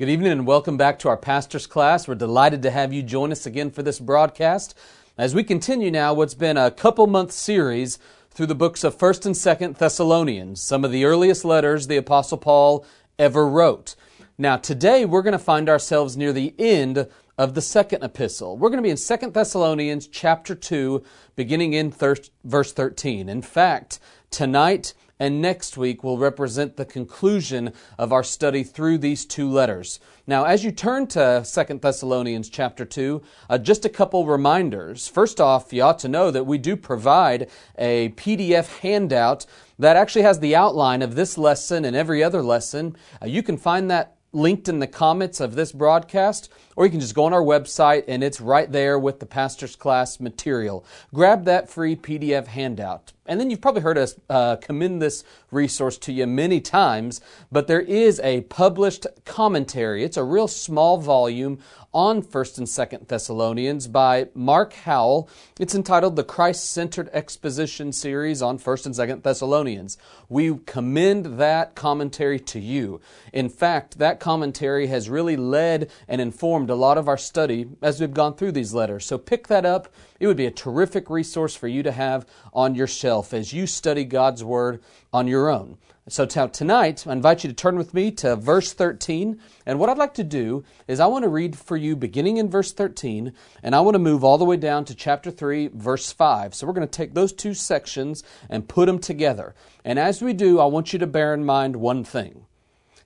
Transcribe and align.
Good 0.00 0.08
evening 0.08 0.32
and 0.32 0.46
welcome 0.46 0.78
back 0.78 0.98
to 1.00 1.10
our 1.10 1.16
pastor's 1.18 1.66
class. 1.66 2.08
We're 2.08 2.14
delighted 2.14 2.62
to 2.62 2.70
have 2.70 2.90
you 2.90 3.02
join 3.02 3.32
us 3.32 3.44
again 3.44 3.70
for 3.70 3.82
this 3.82 4.00
broadcast 4.00 4.74
as 5.18 5.34
we 5.34 5.44
continue 5.44 5.90
now 5.90 6.14
what's 6.14 6.32
been 6.32 6.56
a 6.56 6.70
couple 6.70 7.06
month 7.06 7.32
series 7.32 7.98
through 8.30 8.46
the 8.46 8.54
books 8.54 8.82
of 8.82 8.96
1st 8.96 9.26
and 9.26 9.34
2nd 9.34 9.76
Thessalonians, 9.76 10.62
some 10.62 10.86
of 10.86 10.90
the 10.90 11.04
earliest 11.04 11.44
letters 11.44 11.86
the 11.86 11.98
apostle 11.98 12.38
Paul 12.38 12.86
ever 13.18 13.46
wrote. 13.46 13.94
Now, 14.38 14.56
today 14.56 15.04
we're 15.04 15.20
going 15.20 15.32
to 15.32 15.38
find 15.38 15.68
ourselves 15.68 16.16
near 16.16 16.32
the 16.32 16.54
end 16.58 17.06
of 17.36 17.52
the 17.52 17.60
second 17.60 18.02
epistle. 18.02 18.56
We're 18.56 18.70
going 18.70 18.78
to 18.78 18.82
be 18.82 18.88
in 18.88 18.96
2nd 18.96 19.34
Thessalonians 19.34 20.06
chapter 20.06 20.54
2 20.54 21.04
beginning 21.36 21.74
in 21.74 21.90
thir- 21.90 22.16
verse 22.42 22.72
13. 22.72 23.28
In 23.28 23.42
fact, 23.42 23.98
tonight 24.30 24.94
and 25.20 25.40
next 25.40 25.76
week 25.76 26.02
will 26.02 26.18
represent 26.18 26.76
the 26.76 26.84
conclusion 26.84 27.72
of 27.98 28.12
our 28.12 28.24
study 28.24 28.64
through 28.64 28.98
these 28.98 29.24
two 29.24 29.48
letters. 29.48 30.00
Now, 30.26 30.44
as 30.44 30.64
you 30.64 30.72
turn 30.72 31.06
to 31.08 31.44
2 31.46 31.78
Thessalonians 31.78 32.48
chapter 32.48 32.84
2, 32.84 33.22
uh, 33.50 33.58
just 33.58 33.84
a 33.84 33.90
couple 33.90 34.26
reminders. 34.26 35.06
First 35.06 35.40
off, 35.40 35.72
you 35.72 35.82
ought 35.82 35.98
to 36.00 36.08
know 36.08 36.30
that 36.30 36.46
we 36.46 36.56
do 36.56 36.74
provide 36.74 37.50
a 37.78 38.08
PDF 38.10 38.80
handout 38.80 39.44
that 39.78 39.96
actually 39.96 40.22
has 40.22 40.40
the 40.40 40.56
outline 40.56 41.02
of 41.02 41.14
this 41.14 41.36
lesson 41.36 41.84
and 41.84 41.94
every 41.94 42.24
other 42.24 42.42
lesson. 42.42 42.96
Uh, 43.22 43.26
you 43.26 43.42
can 43.42 43.58
find 43.58 43.90
that 43.90 44.16
linked 44.32 44.68
in 44.68 44.78
the 44.78 44.86
comments 44.86 45.40
of 45.40 45.54
this 45.54 45.72
broadcast, 45.72 46.50
or 46.76 46.84
you 46.84 46.90
can 46.90 47.00
just 47.00 47.14
go 47.14 47.24
on 47.24 47.32
our 47.32 47.42
website 47.42 48.04
and 48.08 48.22
it's 48.22 48.40
right 48.40 48.70
there 48.70 48.98
with 48.98 49.20
the 49.20 49.26
pastor's 49.26 49.76
class 49.76 50.20
material. 50.20 50.84
Grab 51.12 51.44
that 51.44 51.68
free 51.68 51.96
PDF 51.96 52.46
handout. 52.46 53.12
And 53.26 53.38
then 53.38 53.48
you've 53.48 53.60
probably 53.60 53.82
heard 53.82 53.96
us 53.96 54.16
uh, 54.28 54.56
commend 54.56 55.00
this 55.00 55.22
resource 55.52 55.96
to 55.98 56.12
you 56.12 56.26
many 56.26 56.60
times, 56.60 57.20
but 57.52 57.68
there 57.68 57.80
is 57.80 58.18
a 58.20 58.40
published 58.42 59.06
commentary. 59.24 60.02
It's 60.02 60.16
a 60.16 60.24
real 60.24 60.48
small 60.48 60.98
volume 60.98 61.60
on 61.92 62.22
1st 62.22 62.58
and 62.58 62.66
2nd 62.66 63.08
Thessalonians 63.08 63.88
by 63.88 64.28
Mark 64.34 64.72
Howell. 64.72 65.28
It's 65.58 65.74
entitled 65.74 66.16
The 66.16 66.24
Christ-Centered 66.24 67.08
Exposition 67.12 67.92
Series 67.92 68.42
on 68.42 68.58
1st 68.58 68.86
and 68.86 68.94
2nd 68.94 69.22
Thessalonians. 69.22 69.98
We 70.28 70.58
commend 70.66 71.38
that 71.38 71.74
commentary 71.74 72.38
to 72.40 72.60
you. 72.60 73.00
In 73.32 73.48
fact, 73.48 73.98
that 73.98 74.20
commentary 74.20 74.86
has 74.86 75.10
really 75.10 75.36
led 75.36 75.90
and 76.08 76.20
informed 76.20 76.69
a 76.70 76.74
lot 76.74 76.98
of 76.98 77.08
our 77.08 77.18
study 77.18 77.68
as 77.82 78.00
we've 78.00 78.14
gone 78.14 78.34
through 78.34 78.52
these 78.52 78.74
letters. 78.74 79.04
So 79.04 79.18
pick 79.18 79.48
that 79.48 79.64
up. 79.64 79.92
It 80.18 80.26
would 80.26 80.36
be 80.36 80.46
a 80.46 80.50
terrific 80.50 81.10
resource 81.10 81.54
for 81.54 81.68
you 81.68 81.82
to 81.82 81.92
have 81.92 82.26
on 82.52 82.74
your 82.74 82.86
shelf 82.86 83.32
as 83.34 83.52
you 83.52 83.66
study 83.66 84.04
God's 84.04 84.44
Word 84.44 84.82
on 85.12 85.26
your 85.26 85.48
own. 85.48 85.78
So 86.08 86.26
tonight, 86.26 87.06
I 87.06 87.12
invite 87.12 87.44
you 87.44 87.50
to 87.50 87.54
turn 87.54 87.76
with 87.76 87.94
me 87.94 88.10
to 88.12 88.34
verse 88.34 88.72
13. 88.72 89.38
And 89.64 89.78
what 89.78 89.88
I'd 89.88 89.98
like 89.98 90.14
to 90.14 90.24
do 90.24 90.64
is 90.88 90.98
I 90.98 91.06
want 91.06 91.22
to 91.22 91.28
read 91.28 91.56
for 91.56 91.76
you 91.76 91.94
beginning 91.94 92.38
in 92.38 92.50
verse 92.50 92.72
13, 92.72 93.32
and 93.62 93.74
I 93.76 93.80
want 93.80 93.94
to 93.94 94.00
move 94.00 94.24
all 94.24 94.36
the 94.36 94.44
way 94.44 94.56
down 94.56 94.84
to 94.86 94.94
chapter 94.94 95.30
3, 95.30 95.68
verse 95.68 96.10
5. 96.10 96.54
So 96.54 96.66
we're 96.66 96.72
going 96.72 96.88
to 96.88 96.90
take 96.90 97.14
those 97.14 97.32
two 97.32 97.54
sections 97.54 98.24
and 98.48 98.66
put 98.66 98.86
them 98.86 98.98
together. 98.98 99.54
And 99.84 100.00
as 100.00 100.20
we 100.20 100.32
do, 100.32 100.58
I 100.58 100.64
want 100.64 100.92
you 100.92 100.98
to 100.98 101.06
bear 101.06 101.32
in 101.32 101.44
mind 101.44 101.76
one 101.76 102.02
thing. 102.02 102.46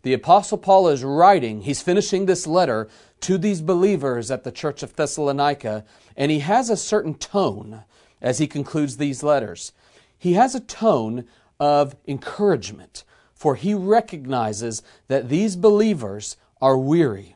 The 0.00 0.14
Apostle 0.14 0.58
Paul 0.58 0.88
is 0.88 1.02
writing, 1.02 1.62
he's 1.62 1.82
finishing 1.82 2.26
this 2.26 2.46
letter 2.46 2.88
to 3.24 3.38
these 3.38 3.62
believers 3.62 4.30
at 4.30 4.44
the 4.44 4.52
church 4.52 4.82
of 4.82 4.94
Thessalonica, 4.96 5.82
and 6.14 6.30
he 6.30 6.40
has 6.40 6.68
a 6.68 6.76
certain 6.76 7.14
tone 7.14 7.84
as 8.20 8.36
he 8.36 8.46
concludes 8.46 8.98
these 8.98 9.22
letters. 9.22 9.72
He 10.18 10.34
has 10.34 10.54
a 10.54 10.60
tone 10.60 11.24
of 11.58 11.96
encouragement, 12.06 13.02
for 13.32 13.54
he 13.54 13.72
recognizes 13.72 14.82
that 15.08 15.30
these 15.30 15.56
believers 15.56 16.36
are 16.60 16.76
weary. 16.76 17.34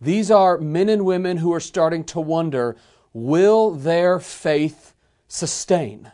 These 0.00 0.30
are 0.30 0.56
men 0.56 0.88
and 0.88 1.04
women 1.04 1.36
who 1.36 1.52
are 1.52 1.60
starting 1.60 2.04
to 2.04 2.20
wonder 2.20 2.74
will 3.12 3.70
their 3.70 4.18
faith 4.18 4.94
sustain? 5.26 6.10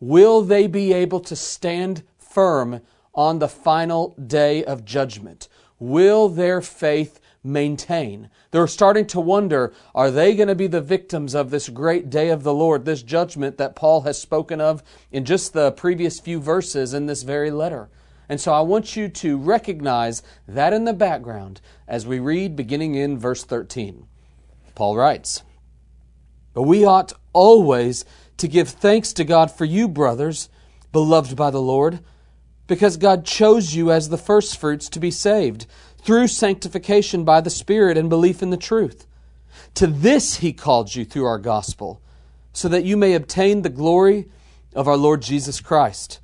Will 0.00 0.42
they 0.42 0.66
be 0.66 0.92
able 0.92 1.20
to 1.20 1.36
stand 1.36 2.02
firm 2.16 2.80
on 3.14 3.38
the 3.38 3.48
final 3.48 4.16
day 4.26 4.64
of 4.64 4.84
judgment? 4.84 5.46
Will 5.78 6.28
their 6.28 6.60
faith 6.60 7.20
maintain. 7.42 8.30
They're 8.50 8.66
starting 8.66 9.06
to 9.08 9.20
wonder 9.20 9.72
are 9.94 10.10
they 10.10 10.34
going 10.34 10.48
to 10.48 10.54
be 10.54 10.66
the 10.66 10.80
victims 10.80 11.34
of 11.34 11.50
this 11.50 11.68
great 11.68 12.10
day 12.10 12.30
of 12.30 12.42
the 12.42 12.54
Lord, 12.54 12.84
this 12.84 13.02
judgment 13.02 13.58
that 13.58 13.76
Paul 13.76 14.02
has 14.02 14.20
spoken 14.20 14.60
of 14.60 14.82
in 15.10 15.24
just 15.24 15.52
the 15.52 15.72
previous 15.72 16.20
few 16.20 16.40
verses 16.40 16.94
in 16.94 17.06
this 17.06 17.22
very 17.22 17.50
letter? 17.50 17.88
And 18.28 18.40
so 18.40 18.52
I 18.52 18.60
want 18.60 18.94
you 18.94 19.08
to 19.08 19.38
recognize 19.38 20.22
that 20.46 20.72
in 20.72 20.84
the 20.84 20.92
background 20.92 21.60
as 21.86 22.06
we 22.06 22.18
read 22.18 22.56
beginning 22.56 22.94
in 22.94 23.18
verse 23.18 23.42
13. 23.42 24.06
Paul 24.74 24.96
writes, 24.96 25.42
But 26.52 26.62
we 26.62 26.84
ought 26.84 27.12
always 27.32 28.04
to 28.36 28.48
give 28.48 28.68
thanks 28.68 29.12
to 29.14 29.24
God 29.24 29.50
for 29.50 29.64
you, 29.64 29.88
brothers, 29.88 30.50
beloved 30.92 31.36
by 31.36 31.50
the 31.50 31.62
Lord, 31.62 32.00
because 32.66 32.98
God 32.98 33.24
chose 33.24 33.74
you 33.74 33.90
as 33.90 34.08
the 34.08 34.18
firstfruits 34.18 34.88
to 34.90 35.00
be 35.00 35.10
saved 35.10 35.66
through 36.02 36.28
sanctification 36.28 37.24
by 37.24 37.40
the 37.40 37.50
Spirit 37.50 37.96
and 37.96 38.08
belief 38.08 38.42
in 38.42 38.50
the 38.50 38.56
truth. 38.56 39.06
To 39.74 39.86
this 39.86 40.36
he 40.36 40.52
called 40.52 40.94
you 40.94 41.04
through 41.04 41.26
our 41.26 41.38
gospel, 41.38 42.00
so 42.52 42.68
that 42.68 42.84
you 42.84 42.96
may 42.96 43.14
obtain 43.14 43.62
the 43.62 43.68
glory 43.68 44.28
of 44.74 44.88
our 44.88 44.96
Lord 44.96 45.22
Jesus 45.22 45.60
Christ. 45.60 46.20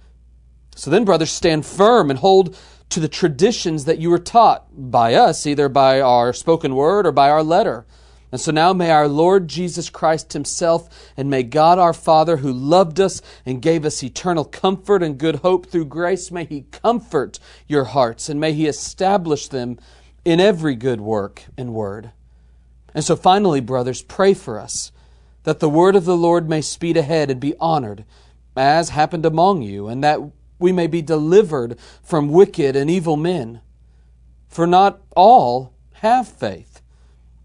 So 0.74 0.90
then, 0.90 1.04
brothers, 1.04 1.30
stand 1.30 1.64
firm 1.66 2.10
and 2.10 2.18
hold 2.18 2.56
to 2.90 3.00
the 3.00 3.08
traditions 3.08 3.84
that 3.84 3.98
you 3.98 4.10
were 4.10 4.18
taught 4.18 4.66
by 4.72 5.14
us, 5.14 5.46
either 5.46 5.68
by 5.68 6.00
our 6.00 6.32
spoken 6.32 6.74
word 6.74 7.06
or 7.06 7.12
by 7.12 7.30
our 7.30 7.42
letter 7.42 7.86
and 8.34 8.40
so 8.40 8.50
now 8.50 8.72
may 8.72 8.90
our 8.90 9.06
Lord 9.06 9.46
Jesus 9.46 9.88
Christ 9.88 10.32
Himself 10.32 10.88
and 11.16 11.30
may 11.30 11.44
God 11.44 11.78
our 11.78 11.92
Father, 11.92 12.38
who 12.38 12.52
loved 12.52 12.98
us 12.98 13.22
and 13.46 13.62
gave 13.62 13.84
us 13.84 14.02
eternal 14.02 14.44
comfort 14.44 15.04
and 15.04 15.16
good 15.16 15.36
hope 15.36 15.66
through 15.66 15.84
grace, 15.84 16.32
may 16.32 16.44
He 16.44 16.62
comfort 16.72 17.38
your 17.68 17.84
hearts 17.84 18.28
and 18.28 18.40
may 18.40 18.52
He 18.52 18.66
establish 18.66 19.46
them 19.46 19.78
in 20.24 20.40
every 20.40 20.74
good 20.74 21.00
work 21.00 21.44
and 21.56 21.74
word. 21.74 22.10
And 22.92 23.04
so 23.04 23.14
finally, 23.14 23.60
brothers, 23.60 24.02
pray 24.02 24.34
for 24.34 24.58
us 24.58 24.90
that 25.44 25.60
the 25.60 25.70
word 25.70 25.94
of 25.94 26.04
the 26.04 26.16
Lord 26.16 26.48
may 26.48 26.60
speed 26.60 26.96
ahead 26.96 27.30
and 27.30 27.38
be 27.38 27.54
honored, 27.60 28.04
as 28.56 28.88
happened 28.88 29.24
among 29.24 29.62
you, 29.62 29.86
and 29.86 30.02
that 30.02 30.18
we 30.58 30.72
may 30.72 30.88
be 30.88 31.02
delivered 31.02 31.78
from 32.02 32.30
wicked 32.30 32.74
and 32.74 32.90
evil 32.90 33.16
men. 33.16 33.60
For 34.48 34.66
not 34.66 35.02
all 35.14 35.72
have 35.92 36.26
faith. 36.26 36.73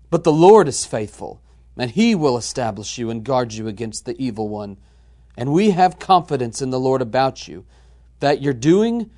But 0.10 0.24
the 0.24 0.32
Lord 0.32 0.68
is 0.68 0.86
faithful, 0.86 1.42
and 1.78 1.92
He 1.92 2.16
will 2.16 2.38
establish 2.38 2.98
you 2.98 3.10
and 3.10 3.24
guard 3.24 3.54
you 3.54 3.68
against 3.68 4.06
the 4.06 4.20
evil 4.22 4.50
one. 4.50 4.78
And 5.38 5.54
we 5.54 5.72
have 5.72 6.00
confidence 6.00 6.62
in 6.62 6.70
the 6.70 6.80
Lord 6.80 7.02
about 7.02 7.48
you, 7.48 7.66
that 8.20 8.42
you're 8.42 8.54
doing 8.54 9.12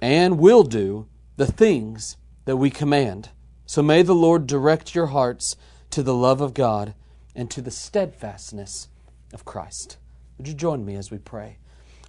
and 0.00 0.38
will 0.38 0.62
do 0.62 1.08
the 1.36 1.46
things 1.46 2.16
that 2.44 2.56
we 2.56 2.70
command. 2.70 3.30
So 3.66 3.82
may 3.82 4.02
the 4.02 4.14
Lord 4.14 4.46
direct 4.46 4.94
your 4.94 5.06
hearts 5.06 5.56
to 5.90 6.02
the 6.02 6.14
love 6.14 6.40
of 6.40 6.54
God 6.54 6.94
and 7.34 7.50
to 7.50 7.60
the 7.60 7.70
steadfastness 7.70 8.88
of 9.32 9.44
Christ. 9.44 9.96
Would 10.38 10.48
you 10.48 10.54
join 10.54 10.84
me 10.84 10.94
as 10.96 11.10
we 11.10 11.18
pray? 11.18 11.58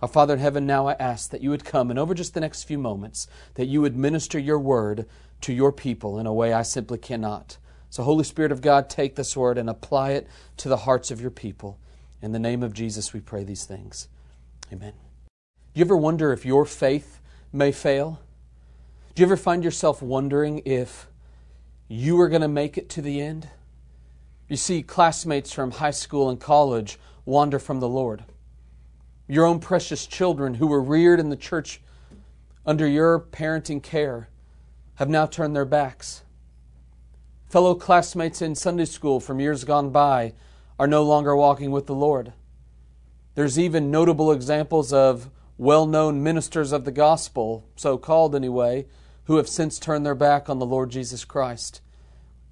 Our 0.01 0.07
Father 0.07 0.33
in 0.33 0.39
heaven, 0.39 0.65
now 0.65 0.87
I 0.87 0.93
ask 0.93 1.31
that 1.31 1.41
you 1.41 1.49
would 1.49 1.65
come 1.65 1.89
and 1.89 1.97
over 1.97 2.13
just 2.13 2.33
the 2.33 2.41
next 2.41 2.63
few 2.63 2.77
moments, 2.77 3.27
that 3.55 3.65
you 3.65 3.81
would 3.81 3.95
minister 3.95 4.37
your 4.37 4.59
word 4.59 5.07
to 5.41 5.53
your 5.53 5.71
people 5.71 6.19
in 6.19 6.25
a 6.25 6.33
way 6.33 6.53
I 6.53 6.61
simply 6.61 6.97
cannot. 6.97 7.57
So, 7.95 8.03
Holy 8.03 8.25
Spirit 8.25 8.51
of 8.51 8.59
God, 8.59 8.89
take 8.89 9.15
this 9.15 9.37
word 9.37 9.57
and 9.57 9.69
apply 9.69 10.11
it 10.11 10.27
to 10.57 10.67
the 10.67 10.75
hearts 10.75 11.11
of 11.11 11.21
your 11.21 11.31
people. 11.31 11.79
In 12.21 12.33
the 12.33 12.39
name 12.39 12.61
of 12.61 12.73
Jesus, 12.73 13.13
we 13.13 13.21
pray 13.21 13.45
these 13.45 13.63
things. 13.63 14.09
Amen. 14.69 14.91
Do 15.73 15.79
you 15.79 15.85
ever 15.85 15.95
wonder 15.95 16.33
if 16.33 16.45
your 16.45 16.65
faith 16.65 17.21
may 17.53 17.71
fail? 17.71 18.19
Do 19.13 19.21
you 19.21 19.25
ever 19.25 19.37
find 19.37 19.63
yourself 19.63 20.01
wondering 20.01 20.61
if 20.65 21.07
you 21.87 22.19
are 22.19 22.27
going 22.27 22.41
to 22.41 22.49
make 22.49 22.77
it 22.77 22.89
to 22.89 23.01
the 23.01 23.21
end? 23.21 23.47
You 24.49 24.57
see, 24.57 24.83
classmates 24.83 25.53
from 25.53 25.71
high 25.71 25.91
school 25.91 26.29
and 26.29 26.37
college 26.37 26.99
wander 27.23 27.59
from 27.59 27.79
the 27.79 27.87
Lord. 27.87 28.25
Your 29.25 29.45
own 29.45 29.61
precious 29.61 30.05
children 30.05 30.55
who 30.55 30.67
were 30.67 30.81
reared 30.81 31.21
in 31.21 31.29
the 31.29 31.37
church 31.37 31.79
under 32.65 32.85
your 32.85 33.21
parenting 33.21 33.81
care 33.81 34.27
have 34.95 35.07
now 35.07 35.25
turned 35.25 35.55
their 35.55 35.63
backs. 35.63 36.23
Fellow 37.47 37.75
classmates 37.75 38.41
in 38.41 38.55
Sunday 38.55 38.85
school 38.85 39.19
from 39.19 39.39
years 39.39 39.63
gone 39.63 39.91
by 39.91 40.33
are 40.79 40.87
no 40.87 41.03
longer 41.03 41.35
walking 41.35 41.71
with 41.71 41.85
the 41.85 41.95
Lord. 41.95 42.33
There's 43.35 43.59
even 43.59 43.91
notable 43.91 44.31
examples 44.31 44.91
of 44.91 45.29
well 45.57 45.85
known 45.85 46.23
ministers 46.23 46.71
of 46.71 46.85
the 46.85 46.91
gospel, 46.91 47.69
so 47.75 47.97
called 47.97 48.35
anyway, 48.35 48.87
who 49.25 49.37
have 49.37 49.47
since 49.47 49.79
turned 49.79 50.05
their 50.05 50.15
back 50.15 50.49
on 50.49 50.59
the 50.59 50.65
Lord 50.65 50.89
Jesus 50.89 51.23
Christ. 51.23 51.81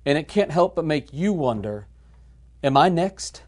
And 0.05 0.17
it 0.17 0.27
can't 0.27 0.51
help 0.51 0.75
but 0.75 0.85
make 0.85 1.13
you 1.13 1.33
wonder 1.33 1.87
Am 2.63 2.77
I 2.77 2.87
next? 2.87 3.43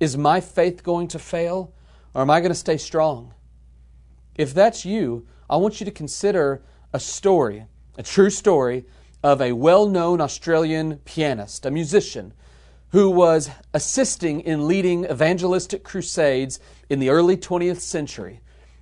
Is 0.00 0.16
my 0.16 0.40
faith 0.40 0.82
going 0.82 1.06
to 1.08 1.18
fail? 1.18 1.72
Or 2.12 2.22
am 2.22 2.30
I 2.30 2.40
going 2.40 2.50
to 2.50 2.56
stay 2.56 2.76
strong? 2.76 3.34
If 4.34 4.52
that's 4.52 4.84
you, 4.84 5.26
I 5.48 5.56
want 5.56 5.80
you 5.80 5.84
to 5.84 5.92
consider 5.92 6.62
a 6.92 6.98
story, 6.98 7.66
a 7.96 8.02
true 8.02 8.30
story 8.30 8.86
of 9.22 9.40
a 9.40 9.52
well 9.52 9.86
known 9.86 10.20
Australian 10.20 10.98
pianist, 10.98 11.66
a 11.66 11.70
musician, 11.70 12.32
who 12.90 13.10
was 13.10 13.50
assisting 13.74 14.40
in 14.40 14.66
leading 14.66 15.04
evangelistic 15.04 15.84
crusades 15.84 16.60
in 16.88 16.98
the 16.98 17.10
early 17.10 17.36
20th 17.36 17.80
century. 17.80 18.40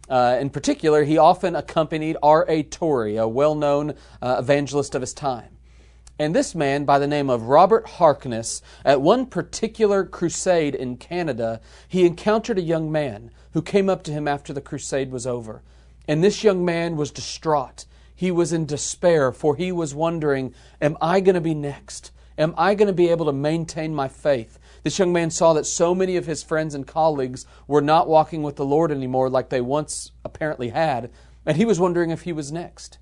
Uh, 0.08 0.36
in 0.40 0.50
particular, 0.50 1.04
he 1.04 1.16
often 1.16 1.56
accompanied 1.56 2.16
R.A. 2.22 2.62
Torrey, 2.64 3.16
a 3.16 3.26
well 3.26 3.54
known 3.54 3.94
uh, 4.20 4.36
evangelist 4.38 4.94
of 4.94 5.00
his 5.00 5.14
time. 5.14 5.54
And 6.18 6.34
this 6.34 6.54
man, 6.54 6.84
by 6.84 6.98
the 6.98 7.08
name 7.08 7.28
of 7.28 7.48
Robert 7.48 7.88
Harkness, 7.88 8.62
at 8.84 9.00
one 9.00 9.26
particular 9.26 10.04
crusade 10.04 10.74
in 10.74 10.96
Canada, 10.96 11.60
he 11.88 12.06
encountered 12.06 12.58
a 12.58 12.62
young 12.62 12.92
man 12.92 13.30
who 13.52 13.62
came 13.62 13.88
up 13.88 14.04
to 14.04 14.12
him 14.12 14.28
after 14.28 14.52
the 14.52 14.60
crusade 14.60 15.10
was 15.10 15.26
over. 15.26 15.62
And 16.06 16.22
this 16.22 16.44
young 16.44 16.64
man 16.64 16.96
was 16.96 17.10
distraught. 17.10 17.86
He 18.14 18.30
was 18.30 18.52
in 18.52 18.66
despair, 18.66 19.32
for 19.32 19.56
he 19.56 19.72
was 19.72 19.94
wondering, 19.94 20.54
Am 20.80 20.96
I 21.00 21.20
going 21.20 21.34
to 21.34 21.40
be 21.40 21.54
next? 21.54 22.12
Am 22.36 22.54
I 22.56 22.74
going 22.74 22.88
to 22.88 22.92
be 22.92 23.10
able 23.10 23.26
to 23.26 23.32
maintain 23.32 23.94
my 23.94 24.08
faith? 24.08 24.58
This 24.82 24.98
young 24.98 25.12
man 25.12 25.30
saw 25.30 25.52
that 25.52 25.66
so 25.66 25.94
many 25.94 26.16
of 26.16 26.26
his 26.26 26.42
friends 26.42 26.74
and 26.74 26.86
colleagues 26.86 27.46
were 27.66 27.80
not 27.80 28.08
walking 28.08 28.42
with 28.42 28.56
the 28.56 28.64
Lord 28.64 28.90
anymore 28.90 29.30
like 29.30 29.48
they 29.48 29.60
once 29.60 30.12
apparently 30.24 30.70
had, 30.70 31.10
and 31.46 31.56
he 31.56 31.64
was 31.64 31.80
wondering 31.80 32.10
if 32.10 32.22
he 32.22 32.32
was 32.32 32.52
next. 32.52 32.98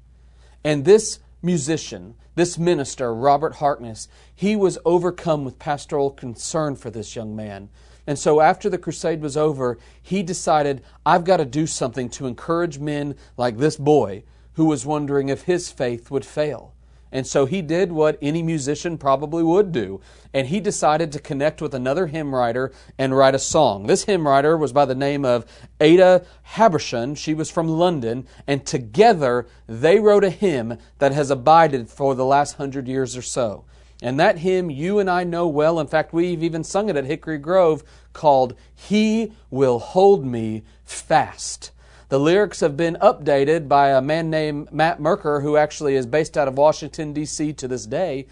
And 0.62 0.84
this 0.84 1.18
musician, 1.42 2.14
this 2.34 2.58
minister, 2.58 3.14
Robert 3.14 3.56
Harkness, 3.56 4.08
he 4.34 4.54
was 4.54 4.78
overcome 4.84 5.44
with 5.44 5.58
pastoral 5.58 6.10
concern 6.10 6.76
for 6.76 6.90
this 6.90 7.16
young 7.16 7.34
man. 7.34 7.68
And 8.06 8.18
so 8.18 8.40
after 8.40 8.68
the 8.68 8.78
crusade 8.78 9.20
was 9.20 9.36
over, 9.36 9.78
he 10.00 10.22
decided, 10.22 10.82
I've 11.06 11.24
got 11.24 11.38
to 11.38 11.44
do 11.44 11.66
something 11.66 12.08
to 12.10 12.26
encourage 12.26 12.78
men 12.78 13.16
like 13.36 13.58
this 13.58 13.76
boy 13.76 14.24
who 14.54 14.66
was 14.66 14.86
wondering 14.86 15.28
if 15.28 15.42
his 15.42 15.70
faith 15.70 16.10
would 16.10 16.24
fail. 16.24 16.74
And 17.12 17.26
so 17.26 17.44
he 17.44 17.60
did 17.60 17.92
what 17.92 18.18
any 18.22 18.42
musician 18.42 18.96
probably 18.96 19.42
would 19.42 19.70
do. 19.70 20.00
And 20.32 20.46
he 20.46 20.60
decided 20.60 21.12
to 21.12 21.18
connect 21.18 21.60
with 21.60 21.74
another 21.74 22.06
hymn 22.06 22.34
writer 22.34 22.72
and 22.98 23.14
write 23.14 23.34
a 23.34 23.38
song. 23.38 23.86
This 23.86 24.04
hymn 24.04 24.26
writer 24.26 24.56
was 24.56 24.72
by 24.72 24.86
the 24.86 24.94
name 24.94 25.26
of 25.26 25.44
Ada 25.78 26.24
Habershon. 26.54 27.14
She 27.14 27.34
was 27.34 27.50
from 27.50 27.68
London. 27.68 28.26
And 28.46 28.64
together 28.64 29.46
they 29.66 30.00
wrote 30.00 30.24
a 30.24 30.30
hymn 30.30 30.78
that 30.98 31.12
has 31.12 31.30
abided 31.30 31.90
for 31.90 32.14
the 32.14 32.24
last 32.24 32.56
hundred 32.56 32.88
years 32.88 33.14
or 33.14 33.22
so. 33.22 33.66
And 34.00 34.18
that 34.18 34.38
hymn 34.38 34.70
you 34.70 34.98
and 34.98 35.10
I 35.10 35.22
know 35.22 35.46
well. 35.46 35.78
In 35.78 35.86
fact, 35.86 36.14
we've 36.14 36.42
even 36.42 36.64
sung 36.64 36.88
it 36.88 36.96
at 36.96 37.04
Hickory 37.04 37.38
Grove 37.38 37.84
called 38.14 38.56
He 38.74 39.32
Will 39.50 39.78
Hold 39.78 40.24
Me 40.24 40.62
Fast. 40.82 41.72
The 42.12 42.20
lyrics 42.20 42.60
have 42.60 42.76
been 42.76 42.98
updated 43.00 43.68
by 43.68 43.88
a 43.88 44.02
man 44.02 44.28
named 44.28 44.70
Matt 44.70 45.00
Merker, 45.00 45.40
who 45.40 45.56
actually 45.56 45.94
is 45.94 46.04
based 46.04 46.36
out 46.36 46.46
of 46.46 46.58
Washington, 46.58 47.14
D.C. 47.14 47.54
to 47.54 47.66
this 47.66 47.86
day. 47.86 48.26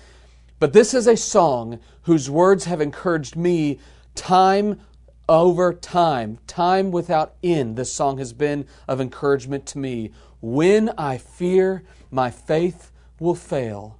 But 0.58 0.74
this 0.74 0.92
is 0.92 1.06
a 1.06 1.16
song 1.16 1.80
whose 2.02 2.28
words 2.28 2.66
have 2.66 2.82
encouraged 2.82 3.36
me 3.36 3.78
time 4.14 4.82
over 5.30 5.72
time, 5.72 6.40
time 6.46 6.90
without 6.90 7.36
end. 7.42 7.76
This 7.76 7.90
song 7.90 8.18
has 8.18 8.34
been 8.34 8.66
of 8.86 9.00
encouragement 9.00 9.64
to 9.68 9.78
me. 9.78 10.10
When 10.42 10.90
I 10.98 11.16
fear 11.16 11.82
my 12.10 12.30
faith 12.30 12.92
will 13.18 13.34
fail, 13.34 13.98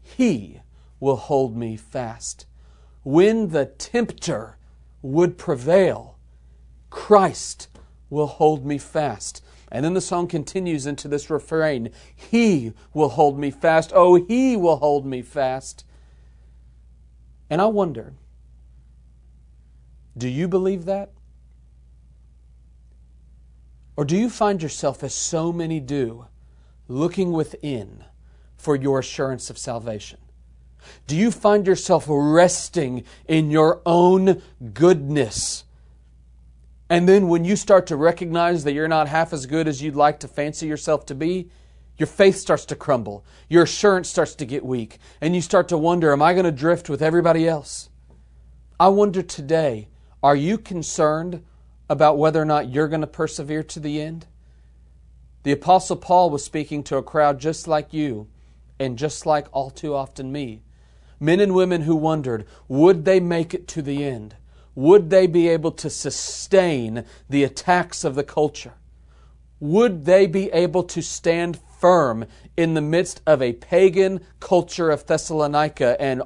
He 0.00 0.60
will 1.00 1.16
hold 1.16 1.56
me 1.56 1.76
fast. 1.76 2.46
When 3.02 3.48
the 3.48 3.66
tempter 3.66 4.56
would 5.02 5.36
prevail, 5.36 6.16
Christ 6.90 7.66
will 8.10 8.26
hold 8.26 8.66
me 8.66 8.76
fast. 8.76 9.42
And 9.72 9.84
then 9.84 9.94
the 9.94 10.00
song 10.00 10.26
continues 10.26 10.84
into 10.84 11.08
this 11.08 11.30
refrain 11.30 11.90
He 12.14 12.72
will 12.92 13.10
hold 13.10 13.38
me 13.38 13.50
fast. 13.50 13.92
Oh, 13.94 14.16
He 14.16 14.56
will 14.56 14.76
hold 14.76 15.06
me 15.06 15.22
fast. 15.22 15.84
And 17.48 17.62
I 17.62 17.66
wonder, 17.66 18.12
do 20.16 20.28
you 20.28 20.48
believe 20.48 20.84
that? 20.84 21.10
Or 23.96 24.04
do 24.04 24.16
you 24.16 24.30
find 24.30 24.62
yourself, 24.62 25.02
as 25.04 25.14
so 25.14 25.52
many 25.52 25.78
do, 25.78 26.26
looking 26.88 27.32
within 27.32 28.04
for 28.56 28.74
your 28.74 28.98
assurance 28.98 29.50
of 29.50 29.58
salvation? 29.58 30.18
Do 31.06 31.16
you 31.16 31.30
find 31.30 31.66
yourself 31.66 32.06
resting 32.08 33.04
in 33.28 33.50
your 33.50 33.82
own 33.84 34.42
goodness? 34.72 35.64
And 36.90 37.08
then 37.08 37.28
when 37.28 37.44
you 37.44 37.54
start 37.54 37.86
to 37.86 37.96
recognize 37.96 38.64
that 38.64 38.72
you're 38.72 38.88
not 38.88 39.06
half 39.06 39.32
as 39.32 39.46
good 39.46 39.68
as 39.68 39.80
you'd 39.80 39.94
like 39.94 40.18
to 40.20 40.28
fancy 40.28 40.66
yourself 40.66 41.06
to 41.06 41.14
be, 41.14 41.48
your 41.96 42.08
faith 42.08 42.36
starts 42.36 42.64
to 42.66 42.74
crumble. 42.74 43.24
Your 43.48 43.62
assurance 43.62 44.08
starts 44.08 44.34
to 44.34 44.44
get 44.44 44.64
weak. 44.64 44.98
And 45.20 45.36
you 45.36 45.40
start 45.40 45.68
to 45.68 45.78
wonder, 45.78 46.12
am 46.12 46.20
I 46.20 46.32
going 46.32 46.46
to 46.46 46.50
drift 46.50 46.88
with 46.88 47.00
everybody 47.00 47.46
else? 47.46 47.90
I 48.80 48.88
wonder 48.88 49.22
today, 49.22 49.86
are 50.20 50.34
you 50.34 50.58
concerned 50.58 51.44
about 51.88 52.18
whether 52.18 52.42
or 52.42 52.44
not 52.44 52.70
you're 52.70 52.88
going 52.88 53.02
to 53.02 53.06
persevere 53.06 53.62
to 53.62 53.78
the 53.78 54.02
end? 54.02 54.26
The 55.44 55.52
Apostle 55.52 55.96
Paul 55.96 56.28
was 56.30 56.44
speaking 56.44 56.82
to 56.84 56.96
a 56.96 57.02
crowd 57.04 57.38
just 57.38 57.68
like 57.68 57.92
you 57.92 58.26
and 58.80 58.98
just 58.98 59.26
like 59.26 59.46
all 59.52 59.70
too 59.70 59.94
often 59.94 60.32
me. 60.32 60.62
Men 61.20 61.38
and 61.38 61.54
women 61.54 61.82
who 61.82 61.94
wondered, 61.94 62.46
would 62.66 63.04
they 63.04 63.20
make 63.20 63.54
it 63.54 63.68
to 63.68 63.82
the 63.82 64.04
end? 64.04 64.34
Would 64.80 65.10
they 65.10 65.26
be 65.26 65.46
able 65.46 65.72
to 65.72 65.90
sustain 65.90 67.04
the 67.28 67.44
attacks 67.44 68.02
of 68.02 68.14
the 68.14 68.24
culture? 68.24 68.72
Would 69.60 70.06
they 70.06 70.26
be 70.26 70.50
able 70.52 70.84
to 70.84 71.02
stand 71.02 71.60
firm 71.78 72.24
in 72.56 72.72
the 72.72 72.80
midst 72.80 73.20
of 73.26 73.42
a 73.42 73.52
pagan 73.52 74.20
culture 74.40 74.90
of 74.90 75.06
Thessalonica? 75.06 76.00
And 76.00 76.22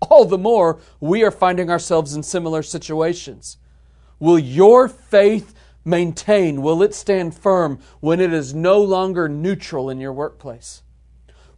all 0.00 0.24
the 0.24 0.38
more, 0.38 0.78
we 1.00 1.24
are 1.24 1.32
finding 1.32 1.70
ourselves 1.70 2.14
in 2.14 2.22
similar 2.22 2.62
situations. 2.62 3.56
Will 4.20 4.38
your 4.38 4.86
faith 4.86 5.52
maintain? 5.84 6.62
Will 6.62 6.84
it 6.84 6.94
stand 6.94 7.34
firm 7.34 7.80
when 7.98 8.20
it 8.20 8.32
is 8.32 8.54
no 8.54 8.80
longer 8.80 9.28
neutral 9.28 9.90
in 9.90 9.98
your 9.98 10.12
workplace? 10.12 10.82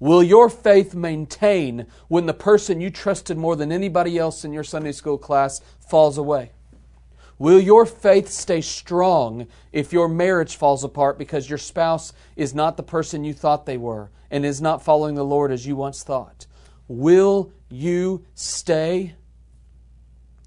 Will 0.00 0.22
your 0.22 0.48
faith 0.48 0.94
maintain 0.94 1.86
when 2.08 2.24
the 2.24 2.34
person 2.34 2.80
you 2.80 2.90
trusted 2.90 3.36
more 3.36 3.54
than 3.54 3.70
anybody 3.70 4.18
else 4.18 4.44
in 4.44 4.52
your 4.52 4.64
Sunday 4.64 4.92
school 4.92 5.18
class 5.18 5.60
falls 5.78 6.16
away? 6.16 6.52
Will 7.38 7.60
your 7.60 7.86
faith 7.86 8.28
stay 8.28 8.62
strong 8.62 9.46
if 9.72 9.92
your 9.92 10.08
marriage 10.08 10.56
falls 10.56 10.84
apart 10.84 11.18
because 11.18 11.48
your 11.48 11.58
spouse 11.58 12.12
is 12.34 12.54
not 12.54 12.76
the 12.76 12.82
person 12.82 13.24
you 13.24 13.34
thought 13.34 13.66
they 13.66 13.76
were 13.76 14.10
and 14.30 14.44
is 14.44 14.60
not 14.60 14.82
following 14.82 15.14
the 15.14 15.24
Lord 15.24 15.52
as 15.52 15.66
you 15.66 15.76
once 15.76 16.02
thought? 16.02 16.46
Will 16.88 17.52
you 17.68 18.24
stay? 18.34 19.14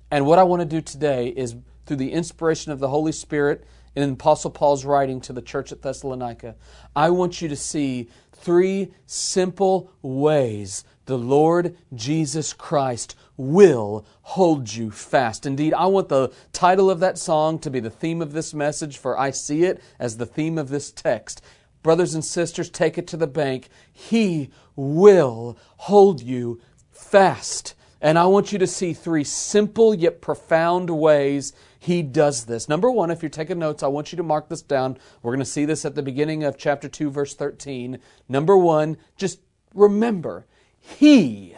And 0.10 0.26
what 0.26 0.40
I 0.40 0.44
want 0.44 0.62
to 0.62 0.68
do 0.68 0.82
today 0.82 1.30
is 1.30 1.56
through 1.86 1.98
the 1.98 2.12
inspiration 2.12 2.72
of 2.72 2.80
the 2.80 2.90
Holy 2.90 3.12
Spirit 3.12 3.66
in 3.96 4.12
Apostle 4.12 4.52
Paul's 4.52 4.86
writing 4.86 5.22
to 5.22 5.34
the 5.34 5.42
church 5.42 5.72
at 5.72 5.82
Thessalonica, 5.82 6.56
I 6.96 7.12
want 7.12 7.42
you 7.42 7.50
to 7.50 7.56
see 7.56 8.10
three 8.44 8.92
simple 9.06 9.90
ways 10.02 10.84
the 11.06 11.18
Lord 11.18 11.78
Jesus 11.94 12.52
Christ 12.54 13.16
will 13.38 14.06
hold 14.22 14.74
you 14.74 14.92
fast. 14.92 15.46
Indeed, 15.46 15.74
I 15.74 15.86
want 15.86 16.10
the 16.10 16.32
title 16.52 16.90
of 16.90 17.00
that 17.00 17.18
song 17.18 17.58
to 17.60 17.70
be 17.70 17.80
the 17.80 17.90
theme 17.90 18.22
of 18.22 18.34
this 18.34 18.54
message, 18.54 18.98
for 18.98 19.18
I 19.18 19.32
see 19.32 19.64
it 19.64 19.82
as 19.98 20.18
the 20.18 20.26
theme 20.26 20.58
of 20.58 20.70
this 20.70 20.92
text. 20.92 21.42
Brothers 21.84 22.14
and 22.14 22.24
sisters, 22.24 22.70
take 22.70 22.98
it 22.98 23.08
to 23.08 23.18
the 23.18 23.28
bank. 23.28 23.70
He 23.92 24.52
will 24.76 25.58
hold 25.78 26.22
you 26.22 26.62
fast. 26.92 27.76
And 28.02 28.20
I 28.20 28.26
want 28.26 28.52
you 28.52 28.60
to 28.60 28.68
see 28.68 28.94
three 28.94 29.24
simple 29.24 29.96
yet 29.96 30.22
profound 30.22 30.90
ways 30.90 31.54
he 31.84 32.02
does 32.02 32.46
this. 32.46 32.70
Number 32.70 32.90
one, 32.90 33.12
if 33.12 33.22
you're 33.22 33.30
taking 33.30 33.60
notes, 33.60 33.84
I 33.84 33.88
want 33.88 34.14
you 34.14 34.16
to 34.16 34.24
mark 34.24 34.48
this 34.48 34.62
down. 34.62 34.98
We're 35.22 35.34
going 35.34 35.40
to 35.40 35.46
see 35.46 35.66
this 35.66 35.84
at 35.84 35.96
the 35.96 36.02
beginning 36.02 36.46
of 36.46 36.58
chapter 36.58 36.88
2, 36.88 37.12
verse 37.12 37.36
13. 37.36 38.00
Number 38.30 38.58
one, 38.58 38.96
just 39.18 39.42
remember, 39.76 40.46
he 40.80 41.58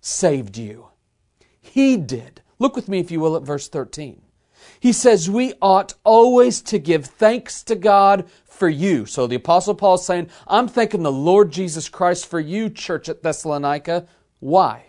saved 0.00 0.56
you. 0.56 0.88
He 1.60 1.98
did. 1.98 2.40
Look 2.58 2.76
with 2.76 2.88
me, 2.88 2.98
if 2.98 3.10
you 3.10 3.20
will, 3.20 3.36
at 3.36 3.42
verse 3.42 3.68
13. 3.68 4.22
He 4.80 4.90
says, 4.90 5.28
We 5.28 5.52
ought 5.60 5.92
always 6.02 6.62
to 6.62 6.78
give 6.78 7.04
thanks 7.04 7.62
to 7.64 7.74
God 7.74 8.26
for 8.46 8.70
you. 8.70 9.04
So 9.04 9.26
the 9.26 9.36
Apostle 9.36 9.74
Paul 9.74 9.96
is 9.96 10.04
saying, 10.06 10.30
I'm 10.46 10.66
thanking 10.68 11.02
the 11.02 11.12
Lord 11.12 11.52
Jesus 11.52 11.90
Christ 11.90 12.24
for 12.24 12.40
you, 12.40 12.70
church 12.70 13.10
at 13.10 13.22
Thessalonica. 13.22 14.06
Why? 14.40 14.86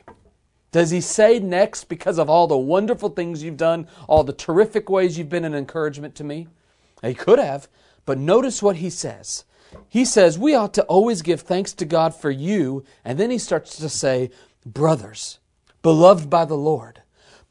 Does 0.71 0.91
he 0.91 1.01
say 1.01 1.39
next, 1.39 1.85
because 1.85 2.19
of 2.19 2.29
all 2.29 2.47
the 2.47 2.57
wonderful 2.57 3.09
things 3.09 3.43
you've 3.43 3.57
done, 3.57 3.87
all 4.07 4.23
the 4.23 4.33
terrific 4.33 4.89
ways 4.89 5.17
you've 5.17 5.29
been 5.29 5.45
an 5.45 5.55
encouragement 5.55 6.15
to 6.15 6.23
me? 6.23 6.47
He 7.01 7.13
could 7.13 7.39
have, 7.39 7.67
but 8.05 8.19
notice 8.19 8.61
what 8.61 8.77
he 8.77 8.89
says. 8.89 9.45
He 9.87 10.05
says, 10.05 10.37
We 10.37 10.53
ought 10.53 10.73
to 10.75 10.83
always 10.83 11.21
give 11.21 11.41
thanks 11.41 11.73
to 11.73 11.85
God 11.85 12.13
for 12.13 12.31
you. 12.31 12.83
And 13.03 13.17
then 13.17 13.31
he 13.31 13.37
starts 13.37 13.77
to 13.77 13.89
say, 13.89 14.29
Brothers, 14.65 15.39
beloved 15.81 16.29
by 16.29 16.45
the 16.45 16.57
Lord, 16.57 17.01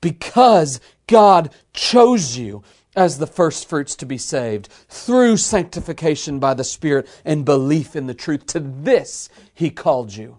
because 0.00 0.80
God 1.06 1.52
chose 1.72 2.36
you 2.36 2.62
as 2.94 3.18
the 3.18 3.26
first 3.26 3.68
fruits 3.68 3.94
to 3.96 4.06
be 4.06 4.18
saved 4.18 4.68
through 4.88 5.36
sanctification 5.36 6.38
by 6.38 6.54
the 6.54 6.64
Spirit 6.64 7.08
and 7.24 7.44
belief 7.44 7.94
in 7.94 8.06
the 8.06 8.14
truth. 8.14 8.46
To 8.46 8.60
this 8.60 9.28
he 9.54 9.70
called 9.70 10.14
you 10.14 10.38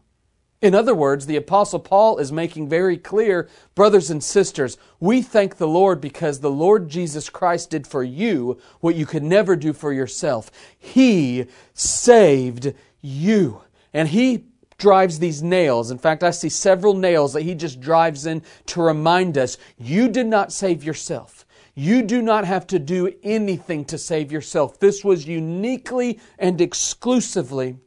In 0.61 0.75
other 0.75 0.93
words, 0.93 1.25
the 1.25 1.37
Apostle 1.37 1.79
Paul 1.79 2.17
is 2.17 2.33
making 2.33 2.67
very 2.67 2.97
clear, 2.97 3.47
brothers 3.75 4.09
and 4.09 4.21
sisters, 4.21 4.77
we 4.99 5.21
thank 5.21 5.55
the 5.55 5.67
Lord 5.67 6.01
because 6.01 6.39
the 6.39 6.51
Lord 6.51 6.89
Jesus 6.89 7.29
Christ 7.29 7.69
did 7.69 7.87
for 7.87 8.03
you 8.03 8.59
what 8.81 8.95
you 8.95 9.05
could 9.05 9.23
never 9.23 9.55
do 9.55 9.71
for 9.71 9.93
yourself. 9.93 10.51
He 10.77 11.45
saved 11.73 12.73
you. 13.01 13.61
And 13.93 14.09
He 14.09 14.47
drives 14.77 15.19
these 15.19 15.41
nails. 15.41 15.91
In 15.91 15.97
fact, 15.97 16.23
I 16.23 16.31
see 16.31 16.49
several 16.49 16.93
nails 16.93 17.31
that 17.33 17.43
He 17.43 17.55
just 17.55 17.79
drives 17.79 18.25
in 18.25 18.41
to 18.67 18.81
remind 18.81 19.37
us 19.37 19.57
you 19.77 20.09
did 20.09 20.27
not 20.27 20.51
save 20.51 20.83
yourself. 20.83 21.45
You 21.73 22.01
do 22.01 22.21
not 22.21 22.43
have 22.43 22.67
to 22.67 22.79
do 22.79 23.13
anything 23.23 23.85
to 23.85 23.97
save 23.97 24.29
yourself. 24.29 24.77
This 24.77 25.05
was 25.05 25.25
uniquely 25.25 26.19
and 26.37 26.59
exclusively 26.59 27.77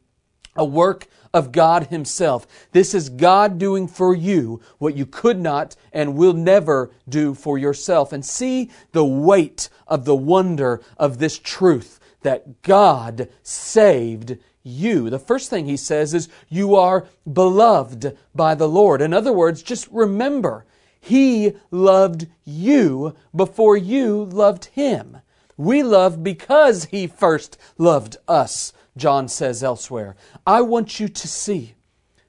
a 0.55 0.65
work 0.65 1.07
of 1.33 1.51
God 1.51 1.87
Himself. 1.87 2.45
This 2.71 2.93
is 2.93 3.09
God 3.09 3.57
doing 3.57 3.87
for 3.87 4.13
you 4.13 4.61
what 4.77 4.95
you 4.95 5.05
could 5.05 5.39
not 5.39 5.75
and 5.91 6.15
will 6.15 6.33
never 6.33 6.91
do 7.09 7.33
for 7.33 7.57
yourself. 7.57 8.13
And 8.13 8.23
see 8.23 8.69
the 8.91 9.05
weight 9.05 9.69
of 9.87 10.05
the 10.05 10.15
wonder 10.15 10.81
of 10.97 11.17
this 11.17 11.39
truth 11.39 11.99
that 12.21 12.61
God 12.61 13.29
saved 13.41 14.37
you. 14.63 15.09
The 15.09 15.19
first 15.19 15.49
thing 15.49 15.65
He 15.65 15.77
says 15.77 16.13
is, 16.13 16.29
You 16.49 16.75
are 16.75 17.07
beloved 17.31 18.17
by 18.33 18.55
the 18.55 18.69
Lord. 18.69 19.01
In 19.01 19.13
other 19.13 19.33
words, 19.33 19.63
just 19.63 19.87
remember, 19.91 20.65
He 21.01 21.53
loved 21.71 22.27
you 22.45 23.15
before 23.35 23.75
you 23.75 24.25
loved 24.25 24.65
Him. 24.65 25.17
We 25.57 25.83
love 25.83 26.23
because 26.23 26.85
He 26.85 27.07
first 27.07 27.57
loved 27.77 28.17
us. 28.27 28.73
John 28.95 29.27
says 29.27 29.63
elsewhere. 29.63 30.15
I 30.45 30.61
want 30.61 30.99
you 30.99 31.07
to 31.07 31.27
see 31.27 31.75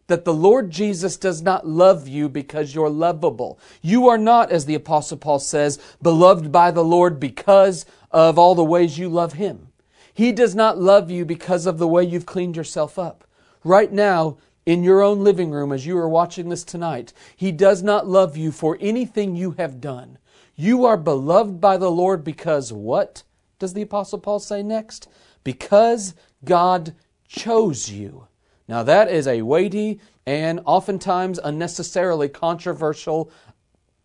that 0.07 0.25
the 0.25 0.35
Lord 0.35 0.71
Jesus 0.71 1.17
does 1.17 1.43
not 1.43 1.67
love 1.67 2.07
you 2.07 2.29
because 2.29 2.75
you're 2.75 2.91
lovable. 2.91 3.59
You 3.81 4.09
are 4.09 4.19
not, 4.19 4.51
as 4.51 4.67
the 4.67 4.75
Apostle 4.75 5.17
Paul 5.17 5.39
says, 5.39 5.79
beloved 6.03 6.53
by 6.53 6.71
the 6.71 6.85
Lord 6.85 7.19
because 7.19 7.87
of 8.11 8.39
all 8.39 8.55
the 8.55 8.65
ways 8.65 8.99
you 8.99 9.09
love 9.09 9.35
Him. 9.35 9.69
He 10.13 10.31
does 10.31 10.55
not 10.55 10.79
love 10.79 11.11
you 11.11 11.25
because 11.25 11.67
of 11.67 11.79
the 11.79 11.89
way 11.89 12.05
you've 12.05 12.27
cleaned 12.27 12.57
yourself 12.57 12.99
up. 12.99 13.25
Right 13.65 13.93
now, 13.93 14.37
in 14.67 14.85
your 14.85 15.03
own 15.03 15.25
living 15.25 15.51
room, 15.51 15.73
as 15.73 15.87
you 15.87 15.97
are 15.99 16.09
watching 16.09 16.49
this 16.49 16.65
tonight, 16.65 17.13
He 17.37 17.51
does 17.51 17.83
not 17.83 18.07
love 18.07 18.37
you 18.37 18.53
for 18.53 18.79
anything 18.81 19.35
you 19.35 19.53
have 19.53 19.81
done. 19.81 20.19
You 20.55 20.85
are 20.85 20.97
beloved 20.97 21.61
by 21.61 21.77
the 21.77 21.91
Lord 21.91 22.23
because 22.23 22.73
what 22.73 23.25
does 23.59 23.75
the 23.75 23.83
Apostle 23.83 24.19
Paul 24.19 24.39
say 24.39 24.63
next? 24.63 25.09
Because 25.43 26.15
God 26.45 26.95
chose 27.29 27.91
you. 27.91 28.27
Now, 28.69 28.83
that 28.83 29.11
is 29.11 29.27
a 29.27 29.43
weighty 29.43 30.01
and 30.27 30.61
oftentimes 30.65 31.39
unnecessarily 31.43 32.29
controversial 32.29 33.31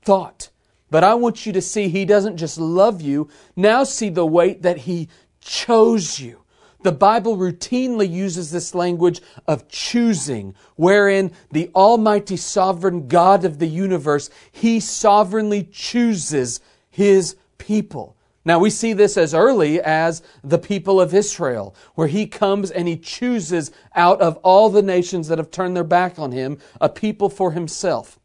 thought. 0.01 0.49
But 0.91 1.03
I 1.03 1.13
want 1.13 1.45
you 1.45 1.53
to 1.53 1.61
see 1.61 1.87
He 1.87 2.03
doesn't 2.05 2.37
just 2.37 2.57
love 2.57 3.01
you, 3.01 3.29
now 3.55 3.83
see 3.83 4.09
the 4.09 4.25
weight 4.25 4.63
that 4.63 4.79
He 4.79 5.07
chose 5.39 6.19
you. 6.19 6.43
The 6.81 6.91
Bible 6.93 7.37
routinely 7.37 8.09
uses 8.09 8.51
this 8.51 8.73
language 8.73 9.21
of 9.45 9.67
choosing, 9.67 10.55
wherein 10.75 11.31
the 11.51 11.69
Almighty 11.75 12.37
Sovereign 12.37 13.07
God 13.07 13.43
of 13.43 13.59
the 13.59 13.67
universe, 13.67 14.29
He 14.51 14.79
sovereignly 14.79 15.67
chooses 15.71 16.61
His 16.89 17.35
people. 17.57 18.15
Now 18.45 18.59
we 18.59 18.69
see 18.69 18.93
this 18.93 19.17
as 19.17 19.33
early 19.33 19.81
as 19.81 20.21
the 20.43 20.57
people 20.57 20.99
of 20.99 21.13
Israel, 21.13 21.75
where 21.95 22.07
he 22.07 22.25
comes 22.25 22.71
and 22.71 22.87
he 22.87 22.97
chooses 22.97 23.71
out 23.95 24.21
of 24.21 24.37
all 24.37 24.69
the 24.69 24.81
nations 24.81 25.27
that 25.27 25.37
have 25.37 25.51
turned 25.51 25.75
their 25.75 25.83
back 25.83 26.17
on 26.17 26.31
him 26.31 26.57
a 26.79 26.89
people 26.89 27.29
for 27.29 27.51
himself. 27.51 28.19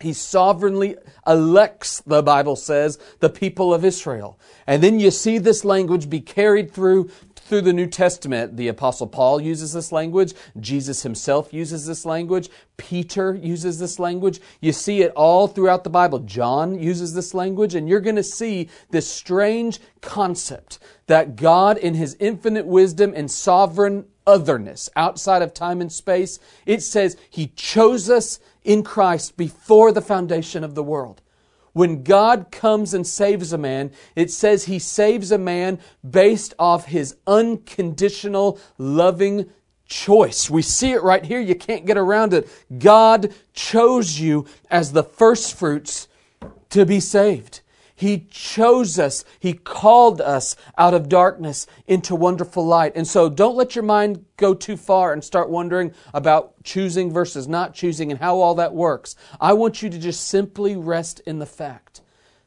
He 0.00 0.12
sovereignly 0.12 0.96
elects, 1.26 2.02
the 2.06 2.22
Bible 2.22 2.56
says, 2.56 2.98
the 3.20 3.30
people 3.30 3.72
of 3.72 3.82
Israel. 3.82 4.38
And 4.66 4.82
then 4.82 5.00
you 5.00 5.10
see 5.10 5.38
this 5.38 5.64
language 5.64 6.10
be 6.10 6.20
carried 6.20 6.70
through 6.70 7.10
through 7.46 7.62
the 7.62 7.72
New 7.72 7.86
Testament, 7.86 8.56
the 8.56 8.68
Apostle 8.68 9.06
Paul 9.06 9.40
uses 9.40 9.72
this 9.72 9.92
language. 9.92 10.34
Jesus 10.58 11.02
himself 11.02 11.52
uses 11.52 11.86
this 11.86 12.04
language. 12.04 12.50
Peter 12.76 13.34
uses 13.34 13.78
this 13.78 13.98
language. 13.98 14.40
You 14.60 14.72
see 14.72 15.02
it 15.02 15.12
all 15.14 15.46
throughout 15.46 15.84
the 15.84 15.90
Bible. 15.90 16.18
John 16.20 16.78
uses 16.78 17.14
this 17.14 17.34
language, 17.34 17.74
and 17.74 17.88
you're 17.88 18.00
going 18.00 18.16
to 18.16 18.22
see 18.22 18.68
this 18.90 19.10
strange 19.10 19.78
concept 20.00 20.78
that 21.06 21.36
God, 21.36 21.78
in 21.78 21.94
his 21.94 22.16
infinite 22.18 22.66
wisdom 22.66 23.12
and 23.14 23.30
sovereign 23.30 24.06
otherness 24.26 24.90
outside 24.96 25.42
of 25.42 25.54
time 25.54 25.80
and 25.80 25.92
space, 25.92 26.40
it 26.66 26.82
says 26.82 27.16
he 27.30 27.48
chose 27.48 28.10
us 28.10 28.40
in 28.64 28.82
Christ 28.82 29.36
before 29.36 29.92
the 29.92 30.02
foundation 30.02 30.64
of 30.64 30.74
the 30.74 30.82
world. 30.82 31.22
When 31.76 32.04
God 32.04 32.50
comes 32.50 32.94
and 32.94 33.06
saves 33.06 33.52
a 33.52 33.58
man, 33.58 33.90
it 34.14 34.30
says 34.30 34.64
he 34.64 34.78
saves 34.78 35.30
a 35.30 35.36
man 35.36 35.78
based 36.08 36.54
off 36.58 36.86
his 36.86 37.16
unconditional, 37.26 38.58
loving 38.78 39.50
choice. 39.84 40.48
We 40.48 40.62
see 40.62 40.92
it 40.92 41.02
right 41.02 41.22
here. 41.22 41.38
You 41.38 41.54
can't 41.54 41.84
get 41.84 41.98
around 41.98 42.32
it. 42.32 42.48
God 42.78 43.34
chose 43.52 44.18
you 44.18 44.46
as 44.70 44.92
the 44.92 45.02
first 45.02 45.54
fruits 45.54 46.08
to 46.70 46.86
be 46.86 46.98
saved. 46.98 47.60
He 47.96 48.26
chose 48.30 48.98
us. 48.98 49.24
He 49.40 49.54
called 49.54 50.20
us 50.20 50.54
out 50.76 50.92
of 50.92 51.08
darkness 51.08 51.66
into 51.86 52.14
wonderful 52.14 52.64
light. 52.64 52.92
And 52.94 53.08
so 53.08 53.30
don't 53.30 53.56
let 53.56 53.74
your 53.74 53.84
mind 53.84 54.26
go 54.36 54.52
too 54.52 54.76
far 54.76 55.14
and 55.14 55.24
start 55.24 55.48
wondering 55.48 55.92
about 56.12 56.62
choosing 56.62 57.10
versus 57.10 57.48
not 57.48 57.72
choosing 57.72 58.10
and 58.10 58.20
how 58.20 58.38
all 58.38 58.54
that 58.56 58.74
works. 58.74 59.16
I 59.40 59.54
want 59.54 59.82
you 59.82 59.88
to 59.88 59.98
just 59.98 60.28
simply 60.28 60.76
rest 60.76 61.20
in 61.20 61.38
the 61.38 61.46
fact 61.46 62.02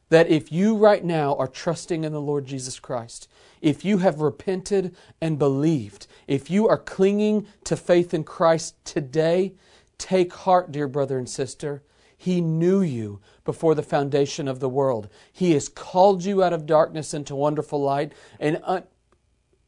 that 0.08 0.28
if 0.28 0.52
you 0.52 0.76
right 0.76 1.04
now 1.04 1.34
are 1.34 1.48
trusting 1.48 2.04
in 2.04 2.12
the 2.12 2.20
Lord 2.20 2.46
Jesus 2.46 2.78
Christ, 2.78 3.28
if 3.60 3.84
you 3.84 3.98
have 3.98 4.20
repented 4.20 4.94
and 5.20 5.36
believed, 5.36 6.06
if 6.28 6.48
you 6.48 6.68
are 6.68 6.78
clinging 6.78 7.46
to 7.64 7.76
faith 7.76 8.14
in 8.14 8.22
Christ 8.22 8.76
today, 8.84 9.54
take 9.98 10.32
heart, 10.32 10.70
dear 10.70 10.86
brother 10.86 11.18
and 11.18 11.28
sister. 11.28 11.82
He 12.16 12.40
knew 12.40 12.82
you 12.82 13.20
before 13.50 13.74
the 13.74 13.82
foundation 13.82 14.46
of 14.46 14.60
the 14.60 14.68
world. 14.68 15.08
He 15.32 15.54
has 15.54 15.68
called 15.68 16.24
you 16.24 16.40
out 16.40 16.52
of 16.52 16.66
darkness 16.66 17.12
into 17.12 17.34
wonderful 17.34 17.82
light. 17.82 18.12
And 18.38 18.60
uh, 18.62 18.82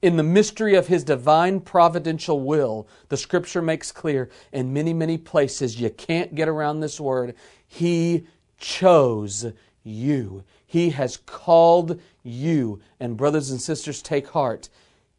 in 0.00 0.16
the 0.16 0.22
mystery 0.22 0.76
of 0.76 0.86
His 0.86 1.02
divine 1.02 1.58
providential 1.58 2.38
will, 2.38 2.86
the 3.08 3.16
scripture 3.16 3.60
makes 3.60 3.90
clear 3.90 4.30
in 4.52 4.72
many, 4.72 4.92
many 4.92 5.18
places, 5.18 5.80
you 5.80 5.90
can't 5.90 6.36
get 6.36 6.46
around 6.46 6.78
this 6.78 7.00
word. 7.00 7.34
He 7.66 8.28
chose 8.56 9.46
you. 9.82 10.44
He 10.64 10.90
has 10.90 11.16
called 11.16 12.00
you. 12.22 12.78
And, 13.00 13.16
brothers 13.16 13.50
and 13.50 13.60
sisters, 13.60 14.00
take 14.00 14.28
heart. 14.28 14.68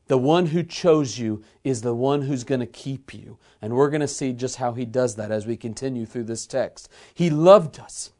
The 0.07 0.17
one 0.17 0.45
who 0.45 0.63
chose 0.63 1.19
you 1.19 1.43
is 1.65 1.81
the 1.81 1.95
one 1.95 2.21
who's 2.21 2.45
going 2.45 2.61
to 2.61 2.65
keep 2.65 3.13
you. 3.13 3.39
And 3.61 3.73
we're 3.73 3.89
going 3.89 3.99
to 3.99 4.07
see 4.07 4.31
just 4.31 4.55
how 4.55 4.71
he 4.71 4.85
does 4.85 5.15
that 5.15 5.31
as 5.31 5.45
we 5.45 5.57
continue 5.57 6.05
through 6.05 6.25
this 6.25 6.47
text. 6.47 6.87
He 7.13 7.29
loved 7.29 7.77
us, 7.77 8.11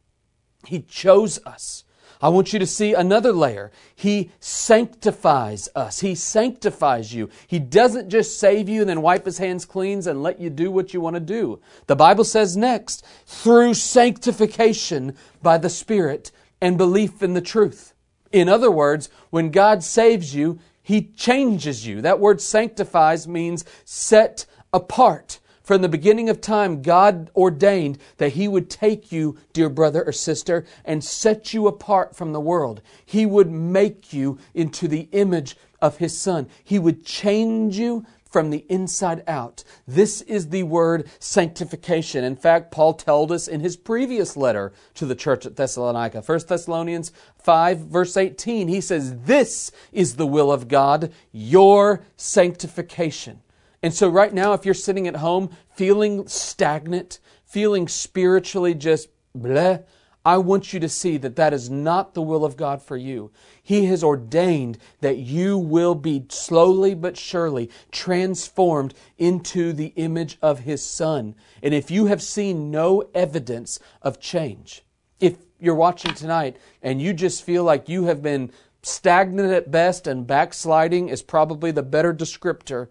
he 0.66 0.82
chose 0.82 1.40
us. 1.46 1.84
I 2.22 2.30
want 2.30 2.54
you 2.54 2.60
to 2.60 2.66
see 2.66 2.94
another 2.94 3.34
layer. 3.34 3.70
He 3.94 4.32
sanctifies 4.40 5.68
us. 5.76 6.00
He 6.00 6.16
sanctifies 6.16 7.14
you. 7.14 7.30
He 7.48 7.60
doesn't 7.60 8.08
just 8.08 8.40
save 8.40 8.70
you 8.70 8.80
and 8.80 8.90
then 8.90 9.02
wipe 9.02 9.26
his 9.26 9.40
hands 9.40 9.66
clean 9.66 10.08
and 10.08 10.24
let 10.24 10.40
you 10.40 10.50
do 10.50 10.72
what 10.72 10.94
you 10.94 11.02
want 11.02 11.16
to 11.16 11.20
do. 11.20 11.60
The 11.88 11.98
Bible 11.98 12.24
says 12.24 12.56
next, 12.56 13.06
through 13.26 13.74
sanctification 13.74 15.18
by 15.42 15.58
the 15.58 15.70
Spirit 15.70 16.32
and 16.62 16.78
belief 16.78 17.22
in 17.22 17.34
the 17.34 17.42
truth. 17.42 17.94
In 18.32 18.48
other 18.48 18.72
words, 18.72 19.10
when 19.30 19.52
God 19.52 19.84
saves 19.84 20.34
you, 20.34 20.60
he 20.82 21.02
changes 21.02 21.86
you. 21.86 22.02
That 22.02 22.22
word 22.22 22.40
sanctifies 22.40 23.28
means 23.28 23.66
set 23.84 24.46
apart. 24.72 25.40
From 25.64 25.82
the 25.82 25.90
beginning 25.90 26.30
of 26.30 26.42
time, 26.42 26.82
God 26.82 27.32
ordained 27.36 27.98
that 28.18 28.34
He 28.34 28.50
would 28.50 28.70
take 28.70 29.14
you, 29.14 29.38
dear 29.54 29.70
brother 29.70 30.04
or 30.04 30.12
sister, 30.12 30.66
and 30.84 31.02
set 31.02 31.54
you 31.54 31.68
apart 31.68 32.16
from 32.16 32.34
the 32.34 32.42
world. 32.42 32.82
He 33.06 33.26
would 33.26 33.50
make 33.50 34.12
you 34.12 34.38
into 34.54 34.90
the 34.90 35.08
image 35.14 35.56
of 35.82 35.98
His 35.98 36.18
Son. 36.18 36.50
He 36.64 36.80
would 36.80 37.06
change 37.06 37.78
you 37.78 38.06
from 38.34 38.50
the 38.50 38.66
inside 38.68 39.24
out. 39.28 39.64
This 39.88 40.22
is 40.22 40.50
the 40.50 40.64
word 40.64 41.08
sanctification. 41.20 42.24
In 42.24 42.36
fact, 42.36 42.72
Paul 42.72 42.96
told 42.96 43.32
us 43.32 43.48
in 43.48 43.60
his 43.60 43.78
previous 43.78 44.36
letter 44.36 44.74
to 44.96 45.06
the 45.06 45.14
church 45.14 45.46
at 45.46 45.56
Thessalonica, 45.56 46.22
1 46.22 46.40
Thessalonians 46.48 47.12
5, 47.38 47.78
verse 47.78 48.18
18, 48.18 48.68
he 48.68 48.82
says, 48.82 49.16
This 49.20 49.72
is 49.92 50.16
the 50.16 50.26
will 50.26 50.52
of 50.52 50.68
God, 50.68 51.14
your 51.32 52.04
sanctification. 52.18 53.40
And 53.84 53.94
so, 53.94 54.08
right 54.08 54.34
now, 54.34 54.54
if 54.54 54.66
you're 54.66 54.74
sitting 54.74 55.08
at 55.10 55.18
home 55.18 55.50
feeling 55.76 56.26
stagnant, 56.26 57.20
feeling 57.46 57.90
spiritually 57.90 58.74
just 58.74 59.10
bleh, 59.38 59.84
I 60.26 60.38
want 60.38 60.72
you 60.72 60.80
to 60.80 60.88
see 60.88 61.18
that 61.18 61.36
that 61.36 61.54
is 61.54 61.70
not 61.70 62.14
the 62.14 62.22
will 62.22 62.46
of 62.46 62.56
God 62.56 62.82
for 62.82 62.96
you. 62.96 63.30
He 63.62 63.86
has 63.88 64.02
ordained 64.02 64.78
that 65.02 65.18
you 65.18 65.58
will 65.58 65.96
be 65.96 66.26
slowly 66.30 66.94
but 66.94 67.18
surely 67.18 67.70
transformed 67.92 68.94
into 69.18 69.74
the 69.74 69.92
image 69.98 70.38
of 70.42 70.60
His 70.60 70.82
Son. 70.82 71.36
And 71.62 71.74
if 71.74 71.92
you 71.92 72.06
have 72.06 72.22
seen 72.22 72.72
no 72.72 73.10
evidence 73.14 73.80
of 74.02 74.22
change, 74.22 74.84
if 75.20 75.36
you're 75.60 75.76
watching 75.76 76.14
tonight 76.14 76.56
and 76.82 77.02
you 77.02 77.12
just 77.12 77.44
feel 77.44 77.66
like 77.66 77.90
you 77.90 78.06
have 78.06 78.22
been 78.22 78.50
stagnant 78.82 79.52
at 79.52 79.72
best 79.72 80.08
and 80.08 80.26
backsliding 80.26 81.10
is 81.10 81.22
probably 81.22 81.72
the 81.72 81.84
better 81.84 82.14
descriptor, 82.14 82.88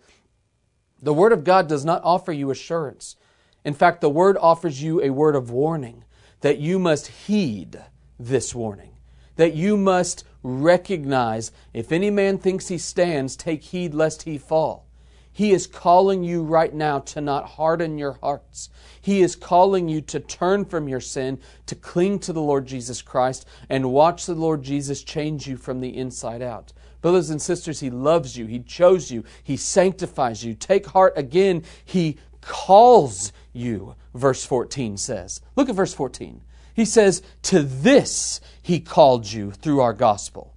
the 1.03 1.13
Word 1.13 1.33
of 1.33 1.45
God 1.45 1.69
does 1.69 1.85
not 1.85 2.03
offer 2.05 2.33
you 2.33 2.51
assurance. 2.51 3.17
In 3.65 3.75
fact, 3.75 4.01
the 4.01 4.09
Word 4.09 4.39
offers 4.41 4.83
you 4.83 5.03
a 5.03 5.11
word 5.11 5.35
of 5.35 5.51
warning 5.51 6.05
that 6.41 6.59
you 6.59 6.79
must 6.79 7.07
heed 7.07 7.81
this 8.19 8.55
warning, 8.55 8.93
that 9.37 9.55
you 9.55 9.77
must 9.77 10.25
recognize 10.43 11.53
if 11.73 11.93
any 11.93 12.11
man 12.11 12.39
thinks 12.39 12.69
he 12.69 12.79
stands, 12.79 13.37
take 13.37 13.63
heed 13.63 13.95
lest 13.95 14.23
he 14.23 14.39
fall. 14.39 14.87
He 15.35 15.53
is 15.53 15.67
calling 15.67 16.23
you 16.23 16.43
right 16.43 16.75
now 16.75 16.99
to 16.99 17.21
not 17.21 17.51
harden 17.51 17.97
your 17.97 18.19
hearts. 18.23 18.69
He 19.01 19.23
is 19.23 19.35
calling 19.35 19.89
you 19.89 20.03
to 20.03 20.21
turn 20.21 20.67
from 20.67 20.89
your 20.89 21.01
sin, 21.01 21.41
to 21.67 21.75
cling 21.75 22.19
to 22.21 22.35
the 22.35 22.43
Lord 22.43 22.67
Jesus 22.67 23.01
Christ, 23.01 23.47
and 23.71 23.93
watch 23.93 24.27
the 24.27 24.35
Lord 24.35 24.63
Jesus 24.63 25.03
change 25.03 25.47
you 25.47 25.57
from 25.57 25.81
the 25.81 25.97
inside 25.97 26.43
out. 26.43 26.75
Brothers 27.03 27.29
and 27.29 27.43
sisters, 27.43 27.81
He 27.81 27.91
loves 27.91 28.39
you. 28.39 28.47
He 28.47 28.61
chose 28.61 29.11
you. 29.11 29.25
He 29.43 29.59
sanctifies 29.59 30.45
you. 30.45 30.55
Take 30.55 30.87
heart 30.87 31.13
again. 31.17 31.65
He 31.85 32.17
calls 32.41 33.33
you, 33.53 33.97
verse 34.15 34.45
14 34.45 34.97
says. 34.97 35.43
Look 35.55 35.69
at 35.69 35.75
verse 35.75 35.93
14. 35.93 36.41
He 36.75 36.87
says, 36.87 37.23
To 37.43 37.63
this 37.63 38.41
He 38.63 38.81
called 38.81 39.31
you 39.31 39.51
through 39.51 39.81
our 39.81 39.93
gospel 39.93 40.52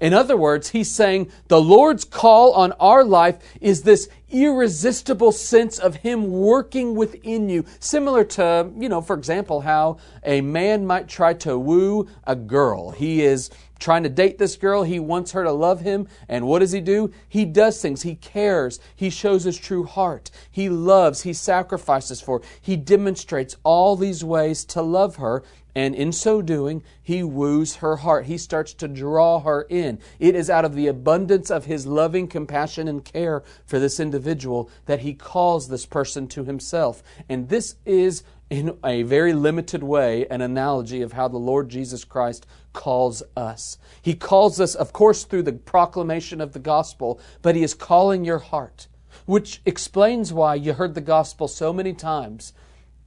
in 0.00 0.14
other 0.14 0.36
words, 0.36 0.70
he's 0.70 0.90
saying 0.90 1.30
the 1.48 1.60
Lord's 1.60 2.04
call 2.04 2.52
on 2.52 2.72
our 2.72 3.04
life 3.04 3.36
is 3.60 3.82
this 3.82 4.08
irresistible 4.30 5.32
sense 5.32 5.78
of 5.78 5.96
Him 5.96 6.30
working 6.30 6.94
within 6.94 7.48
you. 7.48 7.64
Similar 7.80 8.24
to, 8.24 8.70
you 8.78 8.88
know, 8.88 9.00
for 9.02 9.16
example, 9.16 9.60
how 9.60 9.98
a 10.24 10.40
man 10.40 10.86
might 10.86 11.08
try 11.08 11.34
to 11.34 11.58
woo 11.58 12.08
a 12.24 12.36
girl. 12.36 12.92
He 12.92 13.22
is 13.22 13.50
trying 13.78 14.02
to 14.02 14.08
date 14.08 14.38
this 14.38 14.56
girl. 14.56 14.82
He 14.82 15.00
wants 15.00 15.32
her 15.32 15.42
to 15.42 15.52
love 15.52 15.80
him. 15.80 16.06
And 16.28 16.46
what 16.46 16.60
does 16.60 16.72
he 16.72 16.80
do? 16.80 17.12
He 17.28 17.44
does 17.44 17.80
things. 17.80 18.02
He 18.02 18.14
cares. 18.14 18.78
He 18.94 19.10
shows 19.10 19.44
his 19.44 19.58
true 19.58 19.84
heart. 19.84 20.30
He 20.50 20.68
loves. 20.68 21.22
He 21.22 21.32
sacrifices 21.32 22.20
for. 22.20 22.42
He 22.60 22.76
demonstrates 22.76 23.56
all 23.64 23.96
these 23.96 24.22
ways 24.22 24.64
to 24.66 24.82
love 24.82 25.16
her. 25.16 25.42
And 25.74 25.94
in 25.94 26.12
so 26.12 26.42
doing, 26.42 26.82
he 27.02 27.22
woos 27.22 27.76
her 27.76 27.96
heart. 27.96 28.26
He 28.26 28.38
starts 28.38 28.74
to 28.74 28.88
draw 28.88 29.40
her 29.40 29.62
in. 29.68 29.98
It 30.18 30.34
is 30.34 30.50
out 30.50 30.64
of 30.64 30.74
the 30.74 30.88
abundance 30.88 31.50
of 31.50 31.66
his 31.66 31.86
loving 31.86 32.26
compassion 32.26 32.88
and 32.88 33.04
care 33.04 33.42
for 33.66 33.78
this 33.78 34.00
individual 34.00 34.70
that 34.86 35.00
he 35.00 35.14
calls 35.14 35.68
this 35.68 35.86
person 35.86 36.26
to 36.28 36.44
himself. 36.44 37.02
And 37.28 37.48
this 37.48 37.76
is, 37.86 38.24
in 38.48 38.76
a 38.84 39.04
very 39.04 39.32
limited 39.32 39.82
way, 39.82 40.26
an 40.26 40.40
analogy 40.40 41.02
of 41.02 41.12
how 41.12 41.28
the 41.28 41.38
Lord 41.38 41.68
Jesus 41.68 42.04
Christ 42.04 42.46
calls 42.72 43.22
us. 43.36 43.78
He 44.02 44.14
calls 44.14 44.60
us, 44.60 44.74
of 44.74 44.92
course, 44.92 45.24
through 45.24 45.44
the 45.44 45.52
proclamation 45.52 46.40
of 46.40 46.52
the 46.52 46.58
gospel, 46.58 47.20
but 47.42 47.54
he 47.54 47.62
is 47.62 47.74
calling 47.74 48.24
your 48.24 48.38
heart, 48.38 48.88
which 49.26 49.60
explains 49.64 50.32
why 50.32 50.56
you 50.56 50.72
heard 50.72 50.94
the 50.94 51.00
gospel 51.00 51.46
so 51.46 51.72
many 51.72 51.92
times 51.92 52.52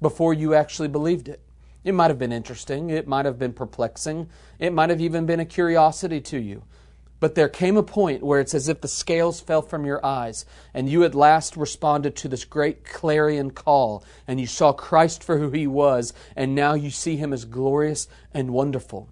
before 0.02 0.34
you 0.34 0.54
actually 0.54 0.90
believed 0.90 1.28
it. 1.28 1.42
It 1.84 1.94
might 1.94 2.10
have 2.10 2.20
been 2.20 2.32
interesting. 2.32 2.90
It 2.90 3.08
might 3.08 3.26
have 3.26 3.38
been 3.38 3.54
perplexing. 3.54 4.30
It 4.60 4.74
might 4.74 4.90
have 4.90 5.02
even 5.02 5.26
been 5.26 5.40
a 5.40 5.46
curiosity 5.46 6.22
to 6.22 6.40
you. 6.40 6.64
But 7.20 7.36
there 7.36 7.48
came 7.48 7.78
a 7.78 7.84
point 7.84 8.22
where 8.22 8.42
it's 8.42 8.54
as 8.54 8.68
if 8.68 8.82
the 8.82 8.88
scales 8.90 9.40
fell 9.40 9.62
from 9.62 9.86
your 9.86 10.06
eyes, 10.06 10.46
and 10.74 10.90
you 10.90 11.06
at 11.06 11.16
last 11.16 11.56
responded 11.56 12.18
to 12.18 12.28
this 12.28 12.44
great 12.44 12.84
clarion 12.84 13.52
call, 13.52 14.04
and 14.28 14.42
you 14.42 14.46
saw 14.46 14.74
Christ 14.74 15.24
for 15.24 15.38
who 15.38 15.50
he 15.50 15.66
was, 15.66 16.12
and 16.36 16.54
now 16.54 16.74
you 16.74 16.90
see 16.90 17.16
him 17.16 17.32
as 17.32 17.46
glorious 17.46 18.10
and 18.34 18.52
wonderful. 18.52 19.08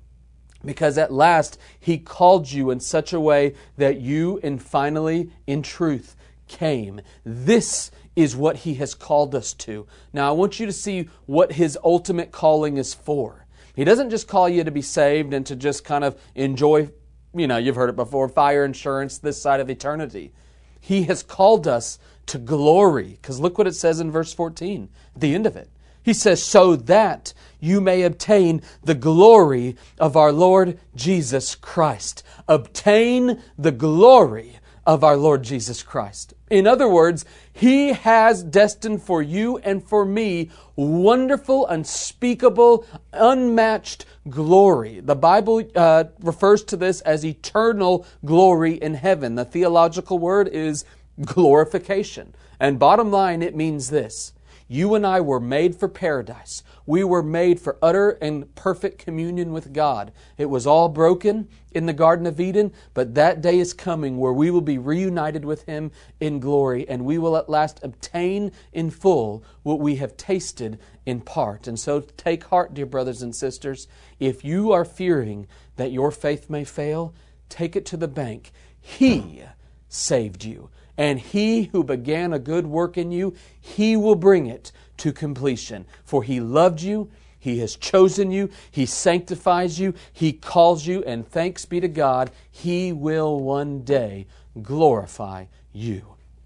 Because 0.66 0.98
at 0.98 1.14
last 1.14 1.58
he 1.80 1.98
called 1.98 2.52
you 2.52 2.70
in 2.70 2.82
such 2.82 3.14
a 3.14 3.20
way 3.20 3.56
that 3.78 4.02
you, 4.02 4.42
and 4.44 4.62
finally, 4.62 5.32
in 5.48 5.62
truth, 5.62 6.18
came. 6.50 7.00
This 7.24 7.92
is 8.16 8.36
what 8.36 8.58
He 8.58 8.76
has 8.76 8.94
called 8.94 9.34
us 9.36 9.54
to. 9.54 9.88
Now, 10.14 10.30
I 10.30 10.32
want 10.32 10.60
you 10.60 10.66
to 10.66 10.74
see 10.74 11.10
what 11.26 11.54
His 11.54 11.78
ultimate 11.84 12.32
calling 12.32 12.78
is 12.78 12.94
for. 12.94 13.46
He 13.74 13.84
doesn't 13.84 14.10
just 14.10 14.28
call 14.28 14.50
you 14.50 14.64
to 14.64 14.72
be 14.72 14.82
saved 14.82 15.34
and 15.34 15.46
to 15.46 15.56
just 15.56 15.84
kind 15.84 16.04
of 16.04 16.20
enjoy, 16.36 16.90
you 17.34 17.48
know, 17.48 17.58
you've 17.58 17.76
heard 17.76 17.90
it 17.90 17.96
before, 17.96 18.28
fire 18.28 18.66
insurance 18.66 19.18
this 19.18 19.42
side 19.42 19.60
of 19.60 19.70
eternity. 19.70 20.34
He 20.80 21.04
has 21.04 21.24
called 21.24 21.68
us 21.68 22.00
to 22.28 22.38
glory. 22.38 23.18
Because 23.22 23.40
look 23.40 23.58
what 23.58 23.68
it 23.68 23.76
says 23.76 24.00
in 24.00 24.12
verse 24.12 24.34
14, 24.34 24.90
the 25.16 25.34
end 25.34 25.46
of 25.46 25.56
it. 25.56 25.70
He 26.04 26.14
says, 26.14 26.42
so 26.42 26.76
that 26.76 27.34
you 27.60 27.80
may 27.80 28.02
obtain 28.02 28.62
the 28.84 28.96
glory 28.96 29.78
of 30.00 30.18
our 30.18 30.32
Lord 30.32 30.80
Jesus 30.96 31.54
Christ. 31.54 32.24
Obtain 32.48 33.42
the 33.58 33.72
glory 33.72 34.58
of 34.92 35.06
our 35.06 35.16
Lord 35.16 35.42
Jesus 35.42 35.84
Christ. 35.84 36.34
In 36.50 36.68
other 36.68 36.90
words, 36.90 37.24
He 37.54 37.94
has 37.94 38.44
destined 38.44 39.02
for 39.02 39.22
you 39.22 39.58
and 39.60 39.82
for 39.82 40.04
me 40.04 40.50
wonderful, 40.76 41.66
unspeakable, 41.68 42.86
unmatched 43.14 44.06
glory. 44.30 45.00
The 45.00 45.16
Bible 45.16 45.64
uh, 45.78 46.04
refers 46.20 46.66
to 46.66 46.76
this 46.76 47.00
as 47.02 47.26
eternal 47.26 48.06
glory 48.26 48.74
in 48.74 48.96
heaven. 48.96 49.36
The 49.36 49.46
theological 49.46 50.20
word 50.20 50.50
is 50.50 50.84
glorification. 51.24 52.36
And 52.60 52.78
bottom 52.78 53.12
line, 53.12 53.42
it 53.42 53.56
means 53.56 53.92
this 53.92 54.34
you 54.72 54.96
and 54.96 55.06
I 55.06 55.20
were 55.20 55.42
made 55.42 55.76
for 55.76 55.90
paradise. 55.90 56.64
We 56.86 57.04
were 57.04 57.22
made 57.22 57.60
for 57.60 57.78
utter 57.82 58.12
and 58.22 58.56
perfect 58.56 59.00
communion 59.00 59.52
with 59.52 59.74
God. 59.74 60.14
It 60.38 60.46
was 60.46 60.66
all 60.66 60.88
broken 60.88 61.50
in 61.74 61.88
the 61.88 61.94
Garden 61.94 62.26
of 62.26 62.40
Eden, 62.40 62.72
but 62.94 63.14
that 63.16 63.42
day 63.42 63.60
is 63.60 63.74
coming 63.74 64.18
where 64.18 64.32
we 64.32 64.50
will 64.50 64.62
be 64.62 64.78
reunited 64.78 65.44
with 65.44 65.64
Him 65.64 65.92
in 66.22 66.40
glory 66.40 66.88
and 66.88 67.04
we 67.04 67.18
will 67.18 67.36
at 67.36 67.50
last 67.50 67.82
obtain 67.84 68.54
in 68.72 68.92
full 68.92 69.44
what 69.64 69.82
we 69.82 69.98
have 69.98 70.16
tasted 70.16 70.80
in 71.06 71.20
part. 71.20 71.68
And 71.68 71.78
so 71.78 72.00
take 72.00 72.46
heart, 72.46 72.74
dear 72.74 72.86
brothers 72.86 73.22
and 73.22 73.36
sisters. 73.36 73.90
If 74.22 74.46
you 74.46 74.72
are 74.72 74.86
fearing 74.86 75.48
that 75.76 75.92
your 75.92 76.12
faith 76.12 76.50
may 76.50 76.64
fail, 76.64 77.14
take 77.50 77.76
it 77.76 77.86
to 77.88 77.98
the 77.98 78.08
bank. 78.08 78.54
He 78.80 79.44
saved 79.90 80.46
you. 80.46 80.70
And 81.02 81.20
he 81.20 81.64
who 81.64 81.84
began 81.84 82.32
a 82.32 82.38
good 82.38 82.68
work 82.68 82.96
in 82.96 83.12
you, 83.12 83.34
he 83.60 83.98
will 83.98 84.14
bring 84.14 84.46
it 84.46 84.72
to 84.98 85.12
completion. 85.12 85.88
For 86.04 86.22
he 86.22 86.40
loved 86.40 86.80
you, 86.80 87.10
he 87.40 87.58
has 87.58 87.76
chosen 87.76 88.30
you, 88.30 88.52
he 88.70 88.86
sanctifies 88.86 89.80
you, 89.80 89.96
he 90.14 90.32
calls 90.32 90.86
you, 90.86 91.04
and 91.06 91.28
thanks 91.28 91.66
be 91.66 91.80
to 91.80 91.88
God, 91.88 92.30
he 92.52 92.94
will 92.94 93.40
one 93.40 93.82
day 93.82 94.28
glorify 94.62 95.46
you. 95.74 96.04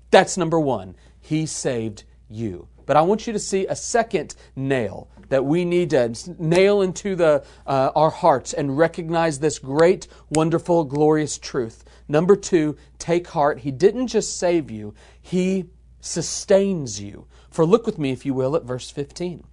That's 0.09 0.37
number 0.37 0.57
one. 0.57 0.95
He 1.19 1.45
saved 1.47 2.05
you. 2.29 2.69
But 2.85 2.95
I 2.95 3.01
want 3.01 3.27
you 3.27 3.33
to 3.33 3.39
see 3.39 3.67
a 3.67 3.75
second 3.75 4.35
nail 4.55 5.09
that 5.29 5.45
we 5.45 5.65
need 5.65 5.89
to 5.91 6.13
nail 6.37 6.81
into 6.81 7.15
the, 7.15 7.43
uh, 7.65 7.91
our 7.95 8.09
hearts 8.09 8.53
and 8.53 8.77
recognize 8.77 9.39
this 9.39 9.59
great, 9.59 10.07
wonderful, 10.29 10.83
glorious 10.83 11.37
truth. 11.37 11.83
Number 12.07 12.35
two, 12.35 12.77
take 12.97 13.27
heart. 13.27 13.59
He 13.59 13.71
didn't 13.71 14.07
just 14.07 14.37
save 14.37 14.69
you, 14.69 14.93
He 15.21 15.65
sustains 15.99 17.01
you. 17.01 17.27
For 17.49 17.65
look 17.65 17.85
with 17.85 17.97
me, 17.97 18.11
if 18.11 18.25
you 18.25 18.33
will, 18.33 18.55
at 18.55 18.63
verse 18.63 18.91
15. 18.91 19.43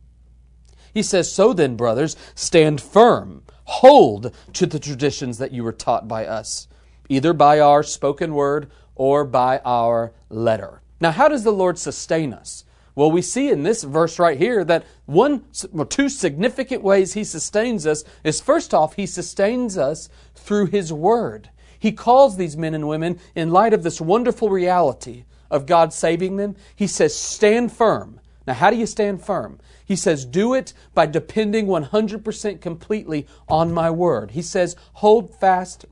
He 0.93 1.03
says, 1.03 1.33
So 1.33 1.53
then, 1.53 1.77
brothers, 1.77 2.17
stand 2.35 2.81
firm, 2.81 3.43
hold 3.65 4.35
to 4.53 4.67
the 4.67 4.79
traditions 4.79 5.39
that 5.39 5.53
you 5.53 5.65
were 5.65 5.73
taught 5.73 6.09
by 6.09 6.27
us, 6.27 6.69
either 7.09 7.33
by 7.33 7.61
our 7.61 7.83
spoken 7.83 8.35
word 8.35 8.71
or 8.95 9.25
by 9.25 9.61
our 9.65 10.13
letter. 10.29 10.83
Now, 11.01 11.11
how 11.13 11.29
does 11.29 11.45
the 11.45 11.53
Lord 11.53 11.79
sustain 11.79 12.33
us? 12.33 12.65
Well, 12.95 13.11
we 13.11 13.23
see 13.23 13.51
in 13.51 13.63
this 13.63 13.85
verse 13.85 14.19
right 14.19 14.39
here 14.39 14.65
that 14.65 14.85
one, 15.07 15.45
well, 15.71 15.87
two 15.87 16.09
significant 16.09 16.83
ways 16.83 17.15
He 17.15 17.25
sustains 17.25 17.87
us 17.87 18.05
is 18.23 18.41
first 18.41 18.75
off, 18.75 18.95
He 18.95 19.07
sustains 19.07 19.79
us 19.79 20.09
through 20.35 20.67
His 20.67 20.93
Word. 20.93 21.51
He 21.79 21.93
calls 21.93 22.37
these 22.37 22.57
men 22.57 22.75
and 22.75 22.87
women, 22.87 23.19
in 23.35 23.51
light 23.51 23.73
of 23.73 23.83
this 23.83 24.01
wonderful 24.01 24.51
reality 24.51 25.25
of 25.51 25.67
God 25.67 25.93
saving 25.93 26.37
them, 26.37 26.55
He 26.77 26.87
says, 26.87 27.15
stand 27.15 27.73
firm. 27.73 28.21
Now, 28.47 28.55
how 28.55 28.71
do 28.71 28.77
you 28.77 28.87
stand 28.87 29.23
firm? 29.23 29.61
He 29.85 29.97
says, 29.97 30.25
do 30.25 30.55
it 30.55 30.73
by 30.95 31.07
depending 31.07 31.67
100% 31.67 32.61
completely 32.61 33.27
on 33.49 33.73
my 33.73 33.91
word. 33.91 34.33
He 34.33 34.43
says, 34.43 34.77
hold 34.95 35.39
fast 35.39 35.87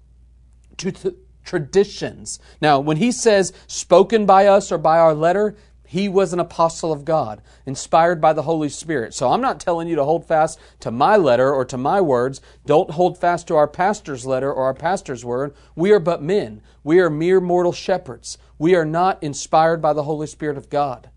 to 0.78 0.90
the 0.90 1.16
traditions. 1.44 2.38
Now, 2.60 2.80
when 2.80 2.96
he 2.96 3.12
says 3.12 3.52
spoken 3.66 4.26
by 4.26 4.46
us 4.46 4.72
or 4.72 4.78
by 4.78 4.98
our 4.98 5.14
letter, 5.14 5.56
He 5.90 6.08
was 6.08 6.32
an 6.32 6.38
apostle 6.38 6.92
of 6.92 7.04
God, 7.04 7.42
inspired 7.66 8.20
by 8.20 8.32
the 8.32 8.42
Holy 8.42 8.68
Spirit. 8.68 9.12
So 9.12 9.32
I'm 9.32 9.40
not 9.40 9.58
telling 9.58 9.88
you 9.88 9.96
to 9.96 10.04
hold 10.04 10.24
fast 10.24 10.56
to 10.78 10.92
my 10.92 11.16
letter 11.16 11.52
or 11.52 11.64
to 11.64 11.76
my 11.76 12.00
words. 12.00 12.40
Don't 12.64 12.92
hold 12.92 13.18
fast 13.18 13.48
to 13.48 13.56
our 13.56 13.66
pastor's 13.66 14.24
letter 14.24 14.52
or 14.52 14.66
our 14.66 14.72
pastor's 14.72 15.24
word. 15.24 15.52
We 15.74 15.90
are 15.90 15.98
but 15.98 16.22
men. 16.22 16.62
We 16.84 17.00
are 17.00 17.10
mere 17.10 17.40
mortal 17.40 17.72
shepherds. 17.72 18.38
We 18.56 18.76
are 18.76 18.84
not 18.84 19.20
inspired 19.20 19.82
by 19.82 19.92
the 19.92 20.04
Holy 20.04 20.28
Spirit 20.28 20.56
of 20.56 20.70
God. 20.70 21.10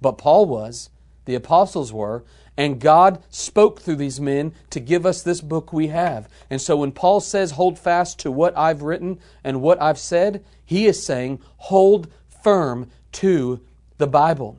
But 0.00 0.12
Paul 0.12 0.46
was, 0.46 0.90
the 1.24 1.34
apostles 1.34 1.92
were, 1.92 2.22
and 2.56 2.80
God 2.80 3.20
spoke 3.30 3.80
through 3.80 3.96
these 3.96 4.20
men 4.20 4.52
to 4.70 4.78
give 4.78 5.04
us 5.04 5.24
this 5.24 5.40
book 5.40 5.72
we 5.72 5.88
have. 5.88 6.28
And 6.48 6.60
so 6.60 6.76
when 6.76 6.92
Paul 6.92 7.18
says, 7.18 7.50
hold 7.50 7.80
fast 7.80 8.20
to 8.20 8.30
what 8.30 8.56
I've 8.56 8.82
written 8.82 9.18
and 9.42 9.60
what 9.60 9.82
I've 9.82 9.98
said, 9.98 10.44
he 10.64 10.86
is 10.86 11.04
saying, 11.04 11.40
hold 11.56 12.06
firm 12.44 12.88
to 13.10 13.60
the 14.00 14.08
Bible. 14.08 14.56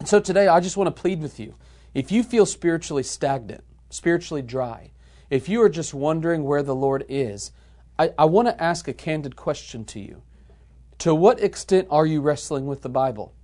And 0.00 0.08
so 0.08 0.18
today, 0.18 0.48
I 0.48 0.58
just 0.58 0.76
want 0.76 0.88
to 0.88 1.00
plead 1.00 1.22
with 1.22 1.38
you. 1.38 1.54
If 1.94 2.10
you 2.10 2.24
feel 2.24 2.46
spiritually 2.46 3.02
stagnant, 3.04 3.62
spiritually 3.90 4.42
dry, 4.42 4.90
if 5.30 5.48
you 5.48 5.62
are 5.62 5.68
just 5.68 5.94
wondering 5.94 6.42
where 6.42 6.62
the 6.62 6.74
Lord 6.74 7.04
is, 7.08 7.52
I, 7.98 8.12
I 8.18 8.24
want 8.24 8.48
to 8.48 8.60
ask 8.60 8.88
a 8.88 8.92
candid 8.92 9.36
question 9.36 9.84
to 9.84 10.00
you. 10.00 10.22
To 10.98 11.14
what 11.14 11.40
extent 11.40 11.86
are 11.90 12.06
you 12.06 12.20
wrestling 12.20 12.66
with 12.66 12.82
the 12.82 12.88
Bible? 12.88 13.34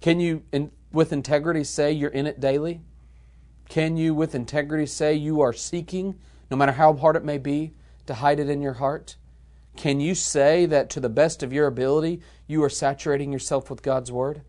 Can 0.00 0.18
you, 0.18 0.42
in, 0.50 0.72
with 0.92 1.12
integrity, 1.12 1.62
say 1.62 1.92
you're 1.92 2.10
in 2.10 2.26
it 2.26 2.40
daily? 2.40 2.80
Can 3.68 3.98
you, 3.98 4.14
with 4.14 4.34
integrity, 4.34 4.86
say 4.86 5.14
you 5.14 5.42
are 5.42 5.52
seeking, 5.52 6.18
no 6.50 6.56
matter 6.56 6.72
how 6.72 6.94
hard 6.94 7.16
it 7.16 7.24
may 7.24 7.38
be, 7.38 7.74
to 8.06 8.14
hide 8.14 8.40
it 8.40 8.48
in 8.48 8.62
your 8.62 8.74
heart? 8.74 9.16
Can 9.76 10.00
you 10.00 10.14
say 10.14 10.64
that 10.66 10.88
to 10.90 11.00
the 11.00 11.08
best 11.08 11.42
of 11.42 11.52
your 11.52 11.66
ability, 11.66 12.22
you 12.48 12.64
are 12.64 12.70
saturating 12.70 13.30
yourself 13.32 13.70
with 13.70 13.82
God's 13.82 14.10
Word? 14.10 14.42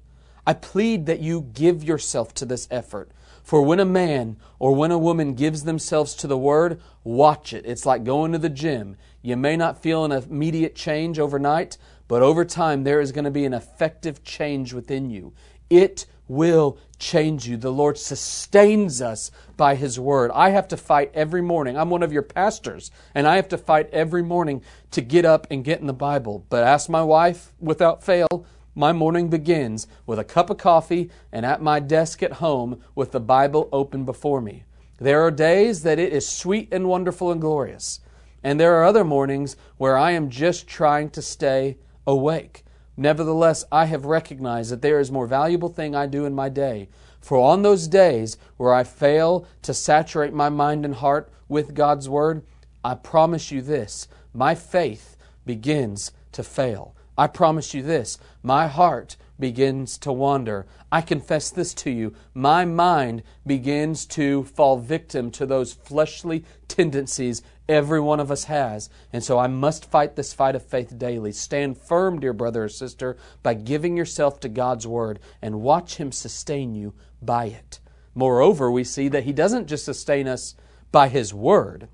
I 0.48 0.54
plead 0.54 1.06
that 1.06 1.20
you 1.20 1.42
give 1.54 1.84
yourself 1.84 2.34
to 2.36 2.46
this 2.46 2.68
effort. 2.72 3.12
For 3.44 3.62
when 3.62 3.80
a 3.80 3.86
man 3.86 4.38
or 4.58 4.74
when 4.74 4.92
a 4.92 4.98
woman 4.98 5.34
gives 5.36 5.64
themselves 5.64 6.16
to 6.16 6.28
the 6.28 6.38
Word, 6.38 6.82
watch 7.04 7.54
it. 7.54 7.66
It's 7.66 7.86
like 7.86 8.04
going 8.04 8.32
to 8.32 8.38
the 8.38 8.50
gym. 8.50 8.96
You 9.22 9.38
may 9.38 9.56
not 9.56 9.82
feel 9.82 10.06
an 10.06 10.12
immediate 10.12 10.76
change 10.76 11.20
overnight, 11.20 11.78
but 12.08 12.22
over 12.24 12.46
time 12.46 12.84
there 12.84 13.02
is 13.02 13.12
going 13.12 13.26
to 13.26 13.32
be 13.32 13.46
an 13.46 13.54
effective 13.54 14.24
change 14.24 14.74
within 14.74 15.10
you. 15.10 15.34
It 15.70 16.06
will 16.28 16.78
change 17.00 17.48
you. 17.48 17.58
The 17.58 17.72
Lord 17.72 17.98
sustains 17.98 19.02
us 19.02 19.32
by 19.58 19.76
His 19.76 20.00
Word. 20.00 20.32
I 20.34 20.50
have 20.50 20.68
to 20.70 20.78
fight 20.78 21.12
every 21.14 21.42
morning. 21.42 21.78
I'm 21.78 21.90
one 21.90 22.04
of 22.04 22.14
your 22.14 22.22
pastors, 22.22 22.92
and 23.16 23.28
I 23.28 23.38
have 23.38 23.48
to 23.50 23.58
fight 23.58 23.90
every 23.92 24.22
morning 24.22 24.62
to 24.92 25.02
get 25.02 25.26
up 25.26 25.48
and 25.50 25.64
get 25.64 25.80
in 25.80 25.88
the 25.88 25.94
Bible. 25.94 26.46
But 26.50 26.64
ask 26.64 26.90
my 26.90 27.04
wife 27.04 27.54
without 27.60 28.04
fail, 28.04 28.46
my 28.76 28.94
morning 28.94 29.30
begins 29.30 29.88
with 30.06 30.20
a 30.20 30.24
cup 30.24 30.50
of 30.50 30.58
coffee 30.58 31.10
and 31.32 31.46
at 31.46 31.62
my 31.62 31.80
desk 31.80 32.22
at 32.22 32.34
home 32.34 32.82
with 32.96 33.12
the 33.12 33.20
Bible 33.20 33.68
open 33.72 34.06
before 34.06 34.42
me. 34.42 34.64
There 34.98 35.22
are 35.22 35.32
days 35.32 35.84
that 35.84 36.00
it 36.00 36.14
is 36.14 36.28
sweet 36.28 36.70
and 36.72 36.88
wonderful 36.88 37.32
and 37.32 37.42
glorious. 37.42 38.00
And 38.44 38.60
there 38.60 38.76
are 38.76 38.86
other 38.86 39.04
mornings 39.04 39.58
where 39.78 39.98
I 39.98 40.12
am 40.12 40.30
just 40.30 40.68
trying 40.68 41.10
to 41.12 41.22
stay 41.22 41.78
awake. 42.06 42.64
Nevertheless, 43.00 43.64
I 43.72 43.86
have 43.86 44.04
recognized 44.04 44.74
that 44.74 44.82
there 44.82 45.00
is 45.00 45.10
more 45.10 45.26
valuable 45.26 45.70
thing 45.70 45.96
I 45.96 46.06
do 46.06 46.26
in 46.26 46.36
my 46.36 46.50
day. 46.50 46.90
For 47.22 47.38
on 47.38 47.62
those 47.62 47.88
days 47.88 48.36
where 48.58 48.74
I 48.74 48.84
fail 48.84 49.48
to 49.62 49.74
saturate 49.74 50.34
my 50.34 50.50
mind 50.50 50.84
and 50.84 50.96
heart 50.96 51.32
with 51.48 51.74
God's 51.74 52.10
Word, 52.10 52.44
I 52.84 52.96
promise 52.96 53.52
you 53.52 53.62
this 53.62 54.10
my 54.34 54.54
faith 54.54 55.16
begins 55.46 56.12
to 56.34 56.44
fail. 56.44 56.94
I 57.18 57.28
promise 57.28 57.74
you 57.74 57.84
this 57.84 58.18
my 58.44 58.68
heart 58.68 59.16
begins 59.40 59.98
to 60.00 60.12
wander. 60.12 60.66
I 60.92 61.00
confess 61.00 61.50
this 61.50 61.74
to 61.76 61.90
you. 61.90 62.14
My 62.34 62.66
mind 62.66 63.24
begins 63.48 64.06
to 64.08 64.44
fall 64.44 64.78
victim 64.78 65.32
to 65.32 65.46
those 65.46 65.72
fleshly 65.72 66.44
tendencies 66.68 67.42
every 67.70 68.02
one 68.02 68.20
of 68.20 68.32
us 68.32 68.46
has. 68.46 68.90
And 69.14 69.24
so 69.24 69.38
I 69.40 69.48
must 69.48 69.90
fight 69.90 70.16
this 70.16 70.34
fight 70.34 70.56
of 70.56 70.66
faith 70.66 70.98
daily. 70.98 71.32
Stand 71.32 71.78
firm, 71.78 72.20
dear 72.20 72.34
brother 72.34 72.66
or 72.66 72.70
sister, 72.70 73.16
by 73.44 73.54
giving 73.54 73.96
yourself 73.96 74.40
to 74.42 74.50
God's 74.50 74.86
word 74.86 75.20
and 75.42 75.62
watch 75.62 75.96
Him 75.96 76.12
sustain 76.12 76.76
you 76.76 76.94
by 77.22 77.46
it. 77.46 77.80
Moreover, 78.16 78.70
we 78.70 78.84
see 78.84 79.08
that 79.10 79.24
He 79.24 79.32
doesn't 79.32 79.68
just 79.68 79.86
sustain 79.86 80.28
us 80.28 80.56
by 80.92 81.08
His 81.08 81.34
word, 81.34 81.88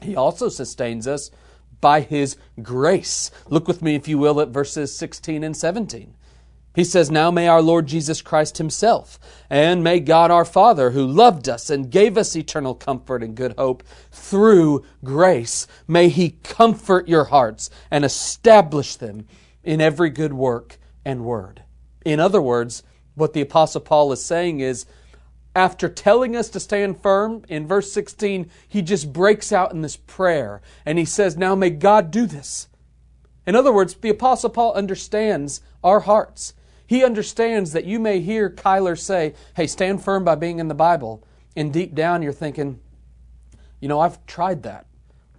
He 0.00 0.16
also 0.16 0.48
sustains 0.48 1.06
us 1.06 1.30
by 1.80 2.00
His 2.00 2.36
grace. 2.62 3.30
Look 3.48 3.68
with 3.68 3.82
me, 3.82 3.94
if 3.94 4.08
you 4.08 4.16
will, 4.16 4.40
at 4.40 4.48
verses 4.48 4.96
16 4.96 5.44
and 5.44 5.56
17. 5.56 6.14
He 6.74 6.84
says, 6.84 7.10
Now 7.10 7.30
may 7.30 7.48
our 7.48 7.60
Lord 7.60 7.86
Jesus 7.86 8.22
Christ 8.22 8.58
Himself, 8.58 9.18
and 9.50 9.84
may 9.84 10.00
God 10.00 10.30
our 10.30 10.44
Father, 10.44 10.90
who 10.90 11.06
loved 11.06 11.48
us 11.48 11.68
and 11.68 11.90
gave 11.90 12.16
us 12.16 12.34
eternal 12.34 12.74
comfort 12.74 13.22
and 13.22 13.34
good 13.34 13.54
hope 13.58 13.82
through 14.10 14.84
grace, 15.04 15.66
may 15.86 16.08
He 16.08 16.30
comfort 16.42 17.08
your 17.08 17.24
hearts 17.24 17.68
and 17.90 18.04
establish 18.04 18.96
them 18.96 19.26
in 19.62 19.80
every 19.80 20.08
good 20.08 20.32
work 20.32 20.78
and 21.04 21.24
word. 21.24 21.62
In 22.04 22.20
other 22.20 22.40
words, 22.40 22.82
what 23.14 23.34
the 23.34 23.42
Apostle 23.42 23.82
Paul 23.82 24.12
is 24.12 24.24
saying 24.24 24.60
is, 24.60 24.86
after 25.54 25.88
telling 25.88 26.34
us 26.34 26.48
to 26.48 26.60
stand 26.60 27.02
firm 27.02 27.44
in 27.48 27.66
verse 27.66 27.92
16, 27.92 28.50
he 28.66 28.80
just 28.80 29.12
breaks 29.12 29.52
out 29.52 29.72
in 29.72 29.82
this 29.82 29.96
prayer 29.96 30.62
and 30.86 30.98
he 30.98 31.04
says, 31.04 31.36
Now 31.36 31.54
may 31.54 31.68
God 31.68 32.10
do 32.10 32.24
this. 32.24 32.68
In 33.46 33.54
other 33.54 33.72
words, 33.72 33.94
the 33.94 34.08
Apostle 34.08 34.50
Paul 34.50 34.72
understands 34.72 35.60
our 35.84 36.00
hearts. 36.00 36.54
He 36.92 37.04
understands 37.04 37.72
that 37.72 37.86
you 37.86 37.98
may 37.98 38.20
hear 38.20 38.50
Kyler 38.50 38.98
say, 38.98 39.32
Hey, 39.56 39.66
stand 39.66 40.04
firm 40.04 40.24
by 40.24 40.34
being 40.34 40.58
in 40.58 40.68
the 40.68 40.74
Bible. 40.74 41.26
And 41.56 41.72
deep 41.72 41.94
down, 41.94 42.20
you're 42.20 42.34
thinking, 42.34 42.80
You 43.80 43.88
know, 43.88 43.98
I've 43.98 44.26
tried 44.26 44.62
that. 44.64 44.84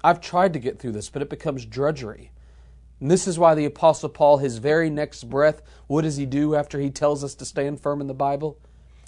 I've 0.03 0.19
tried 0.19 0.53
to 0.53 0.59
get 0.59 0.79
through 0.79 0.93
this, 0.93 1.11
but 1.11 1.21
it 1.21 1.29
becomes 1.29 1.67
drudgery. 1.67 2.31
And 2.99 3.11
this 3.11 3.27
is 3.27 3.37
why 3.37 3.53
the 3.53 3.65
Apostle 3.65 4.09
Paul, 4.09 4.39
his 4.39 4.57
very 4.57 4.89
next 4.89 5.25
breath, 5.25 5.61
what 5.85 6.01
does 6.01 6.17
he 6.17 6.25
do 6.25 6.55
after 6.55 6.79
he 6.79 6.89
tells 6.89 7.23
us 7.23 7.35
to 7.35 7.45
stand 7.45 7.79
firm 7.79 8.01
in 8.01 8.07
the 8.07 8.15
Bible? 8.15 8.57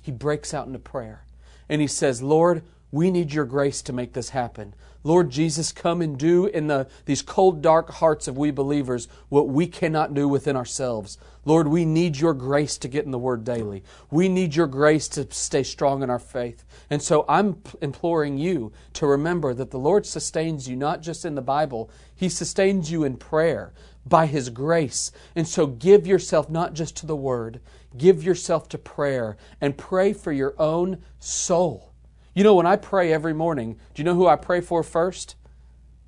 He 0.03 0.11
breaks 0.11 0.53
out 0.53 0.67
into 0.67 0.77
prayer. 0.77 1.25
And 1.67 1.81
he 1.81 1.87
says, 1.87 2.21
Lord, 2.21 2.61
we 2.91 3.09
need 3.09 3.33
your 3.33 3.45
grace 3.45 3.81
to 3.81 3.91
make 3.91 4.13
this 4.13 4.29
happen. 4.29 4.75
Lord 5.03 5.29
Jesus, 5.29 5.71
come 5.71 6.01
and 6.01 6.17
do 6.17 6.45
in 6.45 6.67
the, 6.67 6.87
these 7.05 7.21
cold, 7.21 7.61
dark 7.61 7.89
hearts 7.89 8.27
of 8.27 8.37
we 8.37 8.51
believers 8.51 9.07
what 9.29 9.47
we 9.47 9.67
cannot 9.67 10.13
do 10.13 10.27
within 10.27 10.55
ourselves. 10.55 11.17
Lord, 11.45 11.67
we 11.67 11.85
need 11.85 12.17
your 12.17 12.33
grace 12.33 12.77
to 12.79 12.87
get 12.87 13.05
in 13.05 13.11
the 13.11 13.19
Word 13.19 13.43
daily. 13.43 13.83
We 14.09 14.27
need 14.27 14.55
your 14.55 14.67
grace 14.67 15.07
to 15.09 15.31
stay 15.31 15.61
strong 15.61 16.01
in 16.01 16.09
our 16.09 16.19
faith. 16.19 16.65
And 16.89 17.01
so 17.01 17.23
I'm 17.29 17.61
imploring 17.81 18.39
you 18.39 18.73
to 18.93 19.05
remember 19.05 19.53
that 19.53 19.69
the 19.69 19.79
Lord 19.79 20.07
sustains 20.07 20.67
you 20.67 20.75
not 20.75 21.01
just 21.01 21.23
in 21.23 21.35
the 21.35 21.41
Bible, 21.41 21.91
He 22.15 22.29
sustains 22.29 22.91
you 22.91 23.03
in 23.03 23.17
prayer 23.17 23.73
by 24.07 24.25
His 24.25 24.49
grace. 24.49 25.11
And 25.35 25.47
so 25.47 25.67
give 25.67 26.07
yourself 26.07 26.49
not 26.49 26.73
just 26.73 26.97
to 26.97 27.05
the 27.05 27.15
Word, 27.15 27.61
give 27.95 28.23
yourself 28.23 28.67
to 28.69 28.77
prayer 28.79 29.37
and 29.61 29.77
pray 29.77 30.13
for 30.13 30.31
your 30.31 30.55
own 30.59 31.03
soul. 31.19 31.93
You 32.33 32.43
know, 32.43 32.55
when 32.55 32.65
I 32.65 32.75
pray 32.75 33.13
every 33.13 33.33
morning, 33.33 33.77
do 33.93 34.01
you 34.01 34.03
know 34.03 34.15
who 34.15 34.27
I 34.27 34.35
pray 34.35 34.61
for 34.61 34.83
first? 34.83 35.35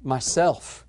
Myself. 0.03 0.83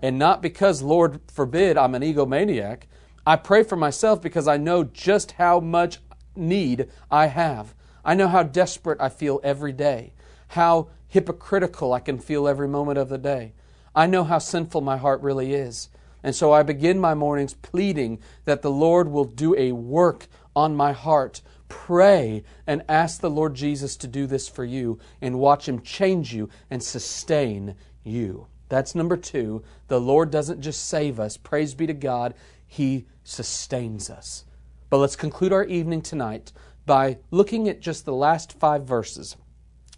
And 0.00 0.18
not 0.18 0.40
because, 0.40 0.82
Lord 0.82 1.20
forbid, 1.32 1.76
I'm 1.76 1.94
an 1.94 2.02
egomaniac. 2.02 2.84
I 3.28 3.36
pray 3.36 3.62
for 3.62 3.76
myself 3.76 4.22
because 4.22 4.48
I 4.48 4.56
know 4.56 4.84
just 4.84 5.32
how 5.32 5.60
much 5.60 5.98
need 6.34 6.88
I 7.10 7.26
have. 7.26 7.74
I 8.02 8.14
know 8.14 8.28
how 8.28 8.42
desperate 8.42 8.98
I 9.02 9.10
feel 9.10 9.38
every 9.44 9.72
day, 9.72 10.14
how 10.48 10.88
hypocritical 11.08 11.92
I 11.92 12.00
can 12.00 12.18
feel 12.18 12.48
every 12.48 12.68
moment 12.68 12.96
of 12.96 13.10
the 13.10 13.18
day. 13.18 13.52
I 13.94 14.06
know 14.06 14.24
how 14.24 14.38
sinful 14.38 14.80
my 14.80 14.96
heart 14.96 15.20
really 15.20 15.52
is. 15.52 15.90
And 16.22 16.34
so 16.34 16.52
I 16.52 16.62
begin 16.62 16.98
my 16.98 17.12
mornings 17.12 17.52
pleading 17.52 18.20
that 18.46 18.62
the 18.62 18.70
Lord 18.70 19.08
will 19.08 19.24
do 19.24 19.54
a 19.56 19.72
work 19.72 20.26
on 20.56 20.74
my 20.74 20.92
heart 20.92 21.42
Pray 21.68 22.44
and 22.66 22.82
ask 22.88 23.20
the 23.20 23.30
Lord 23.30 23.54
Jesus 23.54 23.96
to 23.98 24.06
do 24.06 24.26
this 24.26 24.48
for 24.48 24.64
you 24.64 24.98
and 25.20 25.38
watch 25.38 25.68
Him 25.68 25.82
change 25.82 26.32
you 26.32 26.48
and 26.70 26.82
sustain 26.82 27.76
you. 28.02 28.46
That's 28.68 28.94
number 28.94 29.16
two. 29.16 29.62
The 29.88 30.00
Lord 30.00 30.30
doesn't 30.30 30.60
just 30.60 30.86
save 30.86 31.20
us, 31.20 31.36
praise 31.36 31.74
be 31.74 31.86
to 31.86 31.94
God, 31.94 32.34
He 32.68 33.06
sustains 33.24 34.08
us. 34.08 34.44
But 34.90 34.98
let's 34.98 35.16
conclude 35.16 35.52
our 35.52 35.64
evening 35.64 36.02
tonight 36.02 36.52
by 36.86 37.18
looking 37.32 37.68
at 37.68 37.80
just 37.80 38.04
the 38.04 38.14
last 38.14 38.52
five 38.52 38.84
verses. 38.84 39.36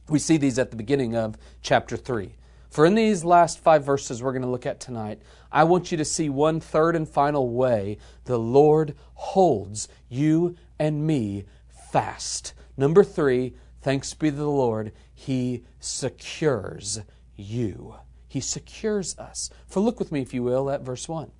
We 0.08 0.18
see 0.18 0.38
these 0.38 0.58
at 0.58 0.70
the 0.70 0.76
beginning 0.76 1.14
of 1.14 1.36
chapter 1.60 1.96
3. 1.96 2.34
For 2.70 2.86
in 2.86 2.94
these 2.94 3.24
last 3.24 3.58
five 3.58 3.84
verses 3.84 4.22
we're 4.22 4.32
going 4.32 4.42
to 4.42 4.48
look 4.48 4.64
at 4.64 4.80
tonight, 4.80 5.20
I 5.50 5.64
want 5.64 5.90
you 5.90 5.98
to 5.98 6.04
see 6.04 6.28
one 6.28 6.60
third 6.60 6.94
and 6.94 7.08
final 7.08 7.50
way 7.50 7.98
the 8.24 8.38
Lord 8.38 8.94
holds 9.14 9.88
you 10.08 10.56
and 10.78 11.04
me 11.04 11.44
fast. 11.68 12.54
Number 12.76 13.02
three, 13.02 13.54
thanks 13.82 14.14
be 14.14 14.30
to 14.30 14.36
the 14.36 14.48
Lord, 14.48 14.92
He 15.12 15.64
secures 15.80 17.00
you. 17.36 17.96
He 18.28 18.40
secures 18.40 19.18
us. 19.18 19.50
For 19.66 19.80
look 19.80 19.98
with 19.98 20.12
me, 20.12 20.22
if 20.22 20.32
you 20.32 20.44
will, 20.44 20.70
at 20.70 20.82
verse 20.82 21.08
1. 21.08 21.32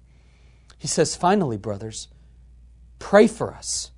He 0.80 0.88
says, 0.88 1.14
Finally, 1.14 1.58
brothers, 1.58 2.08
pray 2.98 3.26
for 3.28 3.52
us 3.52 3.92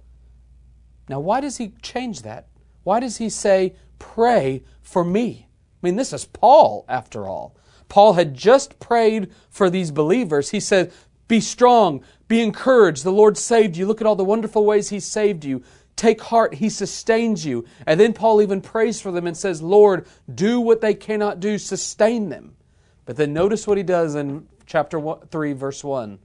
Now, 1.09 1.21
why 1.21 1.40
does 1.40 1.57
he 1.57 1.75
change 1.81 2.23
that? 2.23 2.49
Why 2.83 2.99
does 2.99 3.18
he 3.18 3.31
say, 3.31 3.77
pray 4.01 4.64
for 4.83 5.05
me? 5.05 5.47
I 5.81 5.87
mean, 5.87 5.95
this 5.95 6.12
is 6.12 6.25
Paul, 6.25 6.85
after 6.88 7.29
all. 7.29 7.57
Paul 7.88 8.14
had 8.14 8.35
just 8.35 8.81
prayed 8.81 9.31
for 9.49 9.71
these 9.71 9.92
believers. 9.92 10.51
He 10.51 10.59
said, 10.59 10.92
Be 11.29 11.40
strong, 11.40 12.03
be 12.27 12.42
encouraged. 12.42 13.05
The 13.05 13.12
Lord 13.12 13.38
saved 13.38 13.77
you. 13.77 13.87
Look 13.87 14.01
at 14.01 14.07
all 14.07 14.16
the 14.16 14.25
wonderful 14.25 14.64
ways 14.64 14.88
He 14.88 14.99
saved 14.99 15.45
you. 15.45 15.62
Take 15.95 16.21
heart, 16.21 16.55
He 16.55 16.68
sustains 16.68 17.47
you. 17.47 17.64
And 17.87 18.01
then 18.01 18.12
Paul 18.12 18.42
even 18.42 18.61
prays 18.61 19.01
for 19.01 19.12
them 19.12 19.29
and 19.29 19.37
says, 19.37 19.62
Lord, 19.62 20.07
do 20.35 20.61
what 20.61 20.81
they 20.81 20.95
cannot 20.95 21.38
do, 21.38 21.59
sustain 21.59 22.29
them. 22.29 22.57
But 23.05 23.16
then 23.16 23.33
notice 23.33 23.68
what 23.68 23.79
he 23.79 23.85
does 23.85 24.16
in 24.16 24.49
chapter 24.66 25.01
3, 25.31 25.53
verse 25.53 25.85
1. 25.85 26.18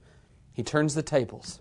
He 0.58 0.64
turns 0.64 0.96
the 0.96 1.04
tables. 1.04 1.60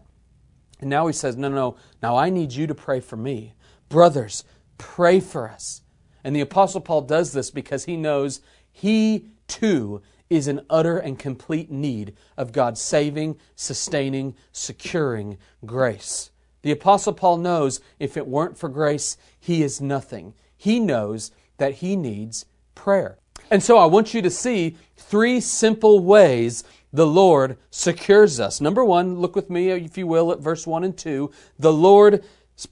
And 0.79 0.89
now 0.89 1.05
he 1.05 1.13
says, 1.13 1.37
No, 1.37 1.49
no, 1.49 1.55
no. 1.55 1.75
Now 2.01 2.17
I 2.17 2.31
need 2.31 2.53
you 2.53 2.65
to 2.65 2.73
pray 2.73 2.99
for 2.99 3.15
me. 3.15 3.53
Brothers, 3.89 4.43
pray 4.79 5.19
for 5.19 5.47
us. 5.47 5.83
And 6.23 6.35
the 6.35 6.41
Apostle 6.41 6.81
Paul 6.81 7.01
does 7.01 7.31
this 7.31 7.51
because 7.51 7.85
he 7.85 7.95
knows 7.95 8.41
he 8.71 9.27
too 9.47 10.01
is 10.31 10.47
in 10.47 10.65
utter 10.67 10.97
and 10.97 11.19
complete 11.19 11.69
need 11.69 12.17
of 12.37 12.51
God's 12.51 12.81
saving, 12.81 13.37
sustaining, 13.55 14.35
securing 14.51 15.37
grace. 15.63 16.31
The 16.63 16.71
Apostle 16.71 17.13
Paul 17.13 17.37
knows 17.37 17.79
if 17.99 18.17
it 18.17 18.25
weren't 18.25 18.57
for 18.57 18.67
grace, 18.67 19.15
he 19.39 19.61
is 19.61 19.79
nothing. 19.79 20.33
He 20.57 20.79
knows 20.79 21.29
that 21.57 21.75
he 21.75 21.95
needs 21.95 22.45
prayer. 22.73 23.19
And 23.51 23.61
so 23.61 23.77
I 23.77 23.85
want 23.85 24.15
you 24.15 24.23
to 24.23 24.31
see 24.31 24.75
three 24.95 25.39
simple 25.39 25.99
ways 25.99 26.63
the 26.91 27.07
Lord 27.07 27.57
secures 27.69 28.39
us. 28.39 28.61
Number 28.61 28.83
one, 28.83 29.19
look 29.19 29.35
with 29.35 29.49
me, 29.49 29.69
if 29.69 29.97
you 29.97 30.07
will, 30.07 30.31
at 30.31 30.39
verse 30.39 30.65
1 30.65 30.83
and 30.83 30.97
2. 30.97 31.31
The 31.59 31.73
Lord 31.73 32.23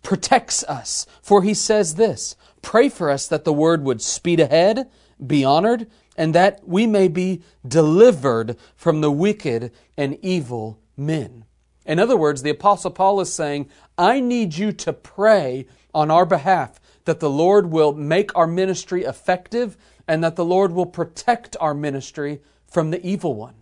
protects 0.02 0.64
us, 0.64 1.06
for 1.22 1.44
he 1.44 1.54
says 1.54 1.96
this 1.96 2.36
Pray 2.62 2.90
for 2.90 3.10
us 3.10 3.28
that 3.28 3.44
the 3.44 3.54
word 3.54 3.84
would 3.84 4.02
speed 4.02 4.40
ahead, 4.40 4.90
be 5.26 5.44
honored, 5.44 5.88
and 6.18 6.34
that 6.34 6.68
we 6.68 6.88
may 6.88 7.08
be 7.08 7.44
delivered 7.68 8.58
from 8.76 9.02
the 9.02 9.12
wicked 9.12 9.72
and 9.98 10.18
evil 10.22 10.80
men. 10.98 11.46
In 11.86 12.00
other 12.00 12.18
words, 12.18 12.42
the 12.42 12.50
Apostle 12.50 12.92
Paul 12.92 13.22
is 13.22 13.32
saying, 13.32 13.70
I 13.98 14.20
need 14.20 14.56
you 14.56 14.72
to 14.72 14.94
pray 14.94 15.68
on 15.94 16.10
our 16.10 16.26
behalf 16.26 16.80
that 17.04 17.20
the 17.20 17.30
Lord 17.30 17.72
will 17.72 17.94
make 17.94 18.36
our 18.36 18.48
ministry 18.48 19.04
effective 19.04 19.78
and 20.08 20.24
that 20.24 20.36
the 20.36 20.46
Lord 20.46 20.72
will 20.72 20.86
protect 20.86 21.56
our 21.60 21.74
ministry 21.74 22.42
from 22.66 22.90
the 22.90 23.06
evil 23.06 23.36
one. 23.36 23.56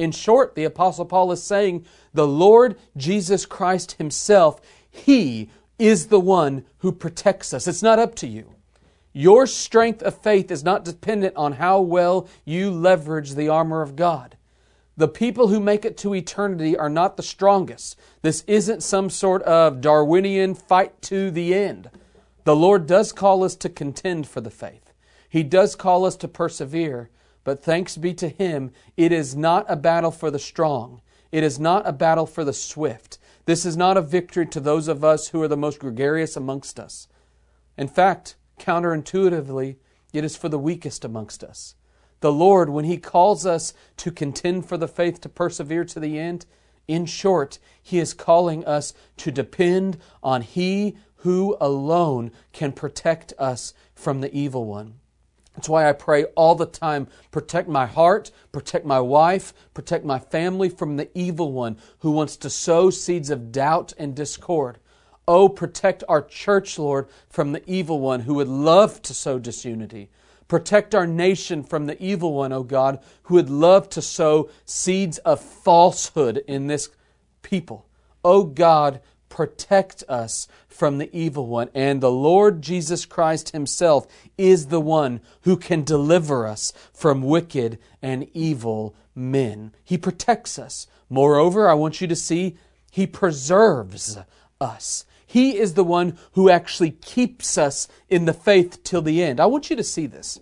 In 0.00 0.12
short, 0.12 0.54
the 0.54 0.64
Apostle 0.64 1.04
Paul 1.04 1.30
is 1.30 1.42
saying, 1.42 1.84
the 2.14 2.26
Lord 2.26 2.78
Jesus 2.96 3.44
Christ 3.44 3.92
Himself, 3.98 4.58
He 4.90 5.50
is 5.78 6.06
the 6.06 6.18
one 6.18 6.64
who 6.78 6.90
protects 6.90 7.52
us. 7.52 7.68
It's 7.68 7.82
not 7.82 7.98
up 7.98 8.14
to 8.14 8.26
you. 8.26 8.54
Your 9.12 9.46
strength 9.46 10.02
of 10.02 10.16
faith 10.16 10.50
is 10.50 10.64
not 10.64 10.86
dependent 10.86 11.36
on 11.36 11.52
how 11.52 11.82
well 11.82 12.26
you 12.46 12.70
leverage 12.70 13.34
the 13.34 13.50
armor 13.50 13.82
of 13.82 13.94
God. 13.94 14.38
The 14.96 15.06
people 15.06 15.48
who 15.48 15.60
make 15.60 15.84
it 15.84 15.98
to 15.98 16.14
eternity 16.14 16.78
are 16.78 16.88
not 16.88 17.18
the 17.18 17.22
strongest. 17.22 17.98
This 18.22 18.42
isn't 18.46 18.82
some 18.82 19.10
sort 19.10 19.42
of 19.42 19.82
Darwinian 19.82 20.54
fight 20.54 21.02
to 21.02 21.30
the 21.30 21.52
end. 21.52 21.90
The 22.44 22.56
Lord 22.56 22.86
does 22.86 23.12
call 23.12 23.44
us 23.44 23.54
to 23.56 23.68
contend 23.68 24.26
for 24.26 24.40
the 24.40 24.48
faith. 24.48 24.94
He 25.28 25.42
does 25.42 25.76
call 25.76 26.06
us 26.06 26.16
to 26.16 26.28
persevere, 26.28 27.10
but 27.44 27.62
thanks 27.62 27.96
be 27.96 28.14
to 28.14 28.28
Him, 28.28 28.72
it 28.96 29.12
is 29.12 29.36
not 29.36 29.64
a 29.68 29.76
battle 29.76 30.10
for 30.10 30.30
the 30.30 30.38
strong. 30.38 31.00
It 31.32 31.42
is 31.42 31.60
not 31.60 31.86
a 31.86 31.92
battle 31.92 32.26
for 32.26 32.44
the 32.44 32.52
swift. 32.52 33.18
This 33.46 33.64
is 33.64 33.76
not 33.76 33.96
a 33.96 34.02
victory 34.02 34.46
to 34.46 34.60
those 34.60 34.88
of 34.88 35.04
us 35.04 35.28
who 35.28 35.42
are 35.42 35.48
the 35.48 35.56
most 35.56 35.78
gregarious 35.78 36.36
amongst 36.36 36.78
us. 36.78 37.08
In 37.78 37.88
fact, 37.88 38.36
counterintuitively, 38.58 39.76
it 40.12 40.24
is 40.24 40.36
for 40.36 40.48
the 40.48 40.58
weakest 40.58 41.04
amongst 41.04 41.42
us. 41.42 41.74
The 42.20 42.32
Lord, 42.32 42.68
when 42.68 42.84
He 42.84 42.98
calls 42.98 43.46
us 43.46 43.72
to 43.98 44.10
contend 44.10 44.66
for 44.66 44.76
the 44.76 44.88
faith, 44.88 45.20
to 45.22 45.28
persevere 45.28 45.84
to 45.86 46.00
the 46.00 46.18
end, 46.18 46.46
in 46.86 47.06
short, 47.06 47.58
He 47.82 47.98
is 47.98 48.12
calling 48.12 48.64
us 48.66 48.92
to 49.18 49.30
depend 49.30 49.98
on 50.22 50.42
He 50.42 50.96
who 51.16 51.56
alone 51.60 52.32
can 52.52 52.72
protect 52.72 53.32
us 53.38 53.72
from 53.94 54.20
the 54.20 54.34
evil 54.34 54.64
one. 54.64 54.94
That's 55.54 55.68
why 55.68 55.88
I 55.88 55.92
pray 55.92 56.24
all 56.36 56.54
the 56.54 56.66
time 56.66 57.08
protect 57.30 57.68
my 57.68 57.86
heart, 57.86 58.30
protect 58.52 58.86
my 58.86 59.00
wife, 59.00 59.52
protect 59.74 60.04
my 60.04 60.18
family 60.18 60.68
from 60.68 60.96
the 60.96 61.08
evil 61.14 61.52
one 61.52 61.76
who 62.00 62.12
wants 62.12 62.36
to 62.38 62.50
sow 62.50 62.90
seeds 62.90 63.30
of 63.30 63.52
doubt 63.52 63.92
and 63.98 64.14
discord. 64.14 64.78
Oh, 65.28 65.48
protect 65.48 66.02
our 66.08 66.22
church, 66.22 66.78
Lord, 66.78 67.08
from 67.28 67.52
the 67.52 67.62
evil 67.70 68.00
one 68.00 68.20
who 68.20 68.34
would 68.34 68.48
love 68.48 69.02
to 69.02 69.14
sow 69.14 69.38
disunity. 69.38 70.10
Protect 70.48 70.94
our 70.94 71.06
nation 71.06 71.62
from 71.62 71.86
the 71.86 72.02
evil 72.02 72.34
one, 72.34 72.52
O 72.52 72.56
oh 72.56 72.62
God, 72.64 72.98
who 73.24 73.34
would 73.36 73.50
love 73.50 73.88
to 73.90 74.02
sow 74.02 74.50
seeds 74.64 75.18
of 75.18 75.40
falsehood 75.40 76.42
in 76.48 76.66
this 76.66 76.88
people. 77.42 77.86
O 78.24 78.40
oh 78.40 78.44
God, 78.44 79.00
protect 79.30 80.04
us 80.08 80.46
from 80.68 80.98
the 80.98 81.16
evil 81.16 81.46
one. 81.46 81.70
And 81.74 82.02
the 82.02 82.10
Lord 82.10 82.60
Jesus 82.60 83.06
Christ 83.06 83.50
Himself 83.50 84.06
is 84.36 84.66
the 84.66 84.80
one 84.80 85.22
who 85.42 85.56
can 85.56 85.82
deliver 85.82 86.46
us 86.46 86.74
from 86.92 87.22
wicked 87.22 87.78
and 88.02 88.28
evil 88.34 88.94
men. 89.14 89.72
He 89.82 89.96
protects 89.96 90.58
us. 90.58 90.86
Moreover, 91.08 91.66
I 91.66 91.74
want 91.74 92.02
you 92.02 92.06
to 92.08 92.16
see 92.16 92.58
He 92.90 93.06
preserves 93.06 94.18
us. 94.60 95.06
He 95.26 95.56
is 95.56 95.74
the 95.74 95.84
one 95.84 96.18
who 96.32 96.50
actually 96.50 96.90
keeps 96.90 97.56
us 97.56 97.88
in 98.08 98.24
the 98.24 98.34
faith 98.34 98.82
till 98.82 99.00
the 99.00 99.22
end. 99.22 99.40
I 99.40 99.46
want 99.46 99.70
you 99.70 99.76
to 99.76 99.84
see 99.84 100.06
this. 100.06 100.40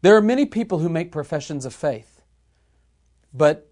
There 0.00 0.16
are 0.16 0.22
many 0.22 0.46
people 0.46 0.78
who 0.78 0.88
make 0.88 1.12
professions 1.12 1.66
of 1.66 1.74
faith, 1.74 2.22
but 3.34 3.70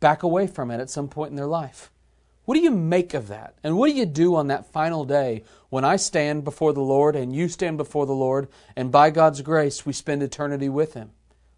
back 0.00 0.22
away 0.22 0.46
from 0.46 0.70
it 0.70 0.80
at 0.80 0.90
some 0.90 1.08
point 1.08 1.30
in 1.30 1.36
their 1.36 1.46
life. 1.46 1.90
What 2.48 2.54
do 2.54 2.62
you 2.62 2.70
make 2.70 3.12
of 3.12 3.28
that? 3.28 3.58
And 3.62 3.76
what 3.76 3.90
do 3.90 3.94
you 3.94 4.06
do 4.06 4.34
on 4.34 4.46
that 4.46 4.72
final 4.72 5.04
day 5.04 5.42
when 5.68 5.84
I 5.84 5.96
stand 5.96 6.44
before 6.44 6.72
the 6.72 6.80
Lord 6.80 7.14
and 7.14 7.36
you 7.36 7.46
stand 7.46 7.76
before 7.76 8.06
the 8.06 8.14
Lord, 8.14 8.48
and 8.74 8.90
by 8.90 9.10
God's 9.10 9.42
grace 9.42 9.84
we 9.84 9.92
spend 9.92 10.22
eternity 10.22 10.70
with 10.70 10.94
Him? 10.94 11.10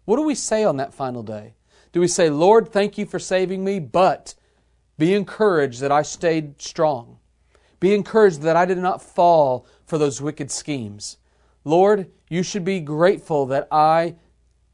What 0.03 0.17
do 0.17 0.23
we 0.23 0.35
say 0.35 0.65
on 0.65 0.75
that 0.75 0.93
final 0.93 1.23
day? 1.23 1.53
Do 1.93 2.01
we 2.01 2.09
say, 2.09 2.29
Lord, 2.29 2.73
thank 2.73 2.97
you 2.97 3.05
for 3.05 3.19
saving 3.19 3.63
me, 3.63 3.79
but 3.79 4.35
be 4.97 5.13
encouraged 5.13 5.79
that 5.79 5.93
I 5.93 6.01
stayed 6.01 6.61
strong? 6.61 7.19
Be 7.79 7.95
encouraged 7.95 8.41
that 8.41 8.57
I 8.57 8.65
did 8.65 8.77
not 8.77 9.01
fall 9.01 9.65
for 9.85 9.97
those 9.97 10.21
wicked 10.21 10.51
schemes. 10.51 11.15
Lord, 11.63 12.11
you 12.27 12.43
should 12.43 12.65
be 12.65 12.81
grateful 12.81 13.45
that 13.45 13.69
I 13.71 14.15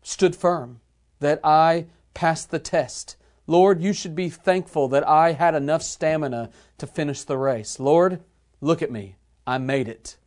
stood 0.01 0.35
firm, 0.35 0.79
that 1.19 1.39
I 1.43 1.85
passed 2.15 2.49
the 2.49 2.57
test. 2.57 3.17
Lord, 3.47 3.81
you 3.81 3.93
should 3.93 4.15
be 4.15 4.29
thankful 4.29 4.89
that 4.89 5.07
I 5.07 5.31
had 5.31 5.55
enough 5.55 5.81
stamina 5.81 6.49
to 6.77 6.87
finish 6.87 7.23
the 7.23 7.37
race. 7.37 7.79
Lord, 7.79 8.19
look 8.59 8.81
at 8.81 8.91
me. 8.91 9.15
I 9.47 9.57
made 9.57 9.87
it. 9.87 10.17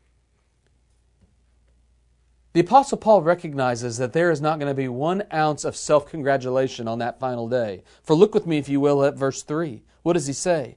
The 2.53 2.61
Apostle 2.61 2.99
Paul 2.99 3.23
recognizes 3.23 3.99
that 3.99 4.13
there 4.13 4.31
is 4.31 4.41
not 4.41 4.59
going 4.59 4.71
to 4.71 4.75
be 4.75 4.89
one 4.89 5.23
ounce 5.33 5.65
of 5.65 5.77
self 5.77 6.09
congratulation 6.11 6.89
on 6.89 6.99
that 6.99 7.21
final 7.21 7.49
day. 7.49 7.85
For 8.03 8.15
look 8.15 8.35
with 8.35 8.47
me, 8.47 8.59
if 8.59 8.69
you 8.69 8.81
will, 8.81 9.05
at 9.05 9.15
verse 9.15 9.43
3. 9.43 9.83
What 10.03 10.15
does 10.15 10.27
he 10.27 10.33
say? 10.33 10.77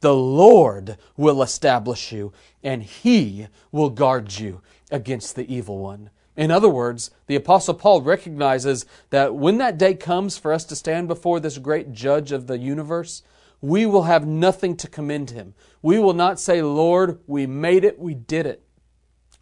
The 0.00 0.14
Lord 0.14 0.96
will 1.16 1.42
establish 1.42 2.12
you, 2.12 2.32
and 2.62 2.82
He 2.82 3.48
will 3.72 3.90
guard 3.90 4.38
you 4.38 4.60
against 4.90 5.34
the 5.34 5.52
evil 5.52 5.78
one. 5.78 6.10
In 6.36 6.50
other 6.50 6.68
words, 6.68 7.10
the 7.26 7.36
Apostle 7.36 7.74
Paul 7.74 8.02
recognizes 8.02 8.86
that 9.10 9.34
when 9.34 9.58
that 9.58 9.78
day 9.78 9.94
comes 9.94 10.36
for 10.36 10.52
us 10.52 10.64
to 10.64 10.76
stand 10.76 11.06
before 11.06 11.38
this 11.38 11.58
great 11.58 11.92
judge 11.92 12.32
of 12.32 12.46
the 12.46 12.58
universe, 12.58 13.22
we 13.60 13.86
will 13.86 14.02
have 14.02 14.26
nothing 14.26 14.76
to 14.76 14.88
commend 14.88 15.30
him. 15.30 15.54
We 15.80 15.98
will 15.98 16.12
not 16.12 16.40
say, 16.40 16.60
Lord, 16.60 17.20
we 17.26 17.46
made 17.46 17.84
it, 17.84 17.98
we 17.98 18.14
did 18.14 18.46
it. 18.46 18.62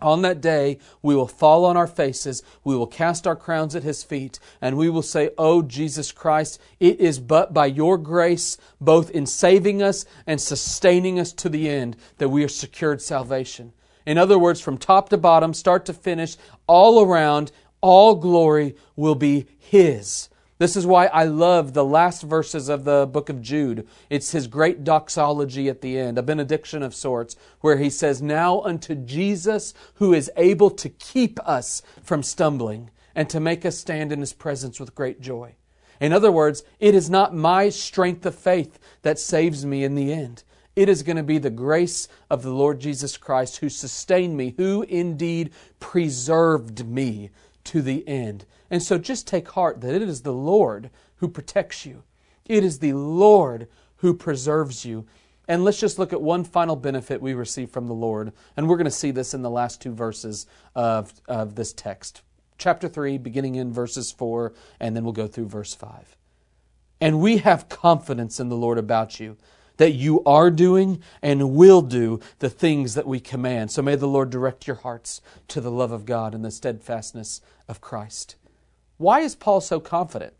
On 0.03 0.23
that 0.23 0.41
day, 0.41 0.79
we 1.01 1.15
will 1.15 1.29
fall 1.29 1.65
on 1.65 1.77
our 1.77 1.87
faces, 1.87 2.43
we 2.65 2.77
will 2.77 2.89
cast 2.89 3.27
our 3.27 3.37
crowns 3.37 3.75
at 3.77 3.85
his 3.85 4.03
feet, 4.03 4.39
and 4.61 4.77
we 4.77 4.91
will 4.91 5.03
say, 5.03 5.31
Oh, 5.39 5.63
Jesus 5.63 6.11
Christ, 6.13 6.61
it 6.81 7.01
is 7.01 7.21
but 7.21 7.55
by 7.55 7.67
your 7.67 7.97
grace, 7.97 8.59
both 8.81 9.11
in 9.11 9.27
saving 9.27 9.81
us 9.83 10.05
and 10.27 10.41
sustaining 10.41 11.21
us 11.21 11.33
to 11.35 11.49
the 11.49 11.69
end, 11.69 11.97
that 12.19 12.31
we 12.31 12.43
are 12.45 12.49
secured 12.49 13.01
salvation. 13.01 13.73
In 14.07 14.19
other 14.19 14.39
words, 14.39 14.61
from 14.61 14.79
top 14.79 15.09
to 15.11 15.19
bottom, 15.19 15.55
start 15.55 15.85
to 15.87 15.93
finish, 15.93 16.37
all 16.67 17.03
around, 17.03 17.53
all 17.81 18.15
glory 18.15 18.77
will 18.97 19.15
be 19.15 19.47
his. 19.59 20.29
This 20.59 20.77
is 20.77 20.87
why 20.87 21.07
I 21.07 21.25
love 21.25 21.73
the 21.73 21.85
last 21.85 22.23
verses 22.23 22.69
of 22.69 22.85
the 22.85 23.05
book 23.05 23.29
of 23.29 23.43
Jude. 23.43 23.85
It's 24.09 24.31
his 24.31 24.47
great 24.47 24.85
doxology 24.85 25.69
at 25.69 25.81
the 25.81 25.99
end, 25.99 26.19
a 26.19 26.23
benediction 26.23 26.85
of 26.85 26.95
sorts, 26.95 27.35
where 27.61 27.79
he 27.79 27.91
says, 27.91 28.23
Now 28.23 28.61
unto 28.61 28.95
Jesus, 28.95 29.75
who 29.95 30.15
is 30.15 30.31
able 30.37 30.71
to 30.71 30.89
keep 30.89 31.41
us 31.41 31.83
from 32.01 32.23
stumbling 32.23 32.91
and 33.13 33.29
to 33.29 33.41
make 33.41 33.67
us 33.67 33.77
stand 33.77 34.13
in 34.13 34.21
his 34.21 34.33
presence 34.33 34.79
with 34.79 34.95
great 34.95 35.21
joy. 35.21 35.57
In 36.01 36.13
other 36.13 36.31
words, 36.31 36.63
it 36.79 36.95
is 36.95 37.11
not 37.11 37.35
my 37.35 37.69
strength 37.69 38.25
of 38.25 38.35
faith 38.35 38.79
that 39.03 39.19
saves 39.19 39.67
me 39.67 39.83
in 39.83 39.97
the 39.97 40.13
end. 40.13 40.45
It 40.75 40.89
is 40.89 41.03
going 41.03 41.17
to 41.17 41.23
be 41.23 41.39
the 41.39 41.51
grace 41.51 42.09
of 42.31 42.43
the 42.43 42.53
Lord 42.53 42.81
Jesus 42.81 43.17
Christ 43.17 43.59
who 43.59 43.69
sustained 43.69 44.37
me, 44.37 44.55
who 44.57 44.83
indeed 44.83 45.51
preserved 45.81 46.87
me 46.87 47.31
to 47.65 47.83
the 47.83 48.07
end. 48.09 48.47
And 48.71 48.83
so 48.83 48.97
just 48.97 49.27
take 49.27 49.51
heart 49.51 49.81
that 49.83 49.95
it 49.95 50.03
is 50.03 50.23
the 50.23 50.33
Lord 50.33 50.91
who 51.17 51.29
protects 51.29 51.85
you. 51.85 52.03
It 52.47 52.65
is 52.65 52.79
the 52.79 52.95
Lord 52.95 53.69
who 53.97 54.15
preserves 54.15 54.85
you. 54.85 55.07
And 55.47 55.65
let's 55.65 55.81
just 55.81 55.99
look 55.99 56.13
at 56.13 56.23
one 56.23 56.45
final 56.45 56.77
benefit 56.77 57.21
we 57.21 57.35
receive 57.35 57.71
from 57.71 57.87
the 57.87 57.95
Lord. 57.95 58.33
And 58.57 58.69
we're 58.69 58.77
going 58.77 58.85
to 58.85 58.91
see 58.91 59.11
this 59.11 59.35
in 59.35 59.43
the 59.43 59.51
last 59.51 59.83
two 59.83 59.93
verses 59.93 60.47
of, 60.75 61.13
of 61.29 61.55
this 61.55 61.73
text. 61.73 62.23
Chapter 62.59 62.89
3, 62.89 63.19
beginning 63.19 63.57
in 63.57 63.73
verses 63.73 64.13
4, 64.13 64.53
and 64.81 64.97
then 64.97 65.05
we'll 65.05 65.13
go 65.13 65.27
through 65.27 65.49
verse 65.49 65.75
5. 65.75 66.17
And 67.01 67.21
we 67.21 67.39
have 67.39 67.69
confidence 67.69 68.39
in 68.39 68.49
the 68.49 68.57
Lord 68.57 68.79
about 68.79 69.19
you, 69.19 69.37
that 69.77 69.93
you 69.93 70.23
are 70.25 70.51
doing 70.51 71.03
and 71.23 71.55
will 71.55 71.83
do 71.83 72.21
the 72.39 72.51
things 72.51 72.95
that 72.95 73.07
we 73.07 73.21
command. 73.21 73.71
So 73.71 73.83
may 73.83 73.97
the 73.97 74.07
Lord 74.07 74.31
direct 74.31 74.67
your 74.67 74.77
hearts 74.77 75.21
to 75.49 75.61
the 75.61 75.71
love 75.71 75.93
of 75.93 76.07
God 76.07 76.35
and 76.35 76.45
the 76.45 76.51
steadfastness 76.51 77.41
of 77.69 77.81
Christ. 77.81 78.37
Why 78.99 79.21
is 79.21 79.35
Paul 79.35 79.61
so 79.61 79.81
confident? 79.81 80.35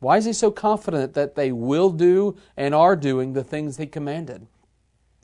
Why 0.00 0.18
is 0.18 0.26
he 0.26 0.32
so 0.32 0.50
confident 0.50 1.14
that 1.14 1.34
they 1.34 1.50
will 1.50 1.90
do 1.90 2.36
and 2.56 2.74
are 2.74 2.96
doing 2.96 3.32
the 3.32 3.44
things 3.44 3.76
he 3.76 3.86
commanded? 3.86 4.46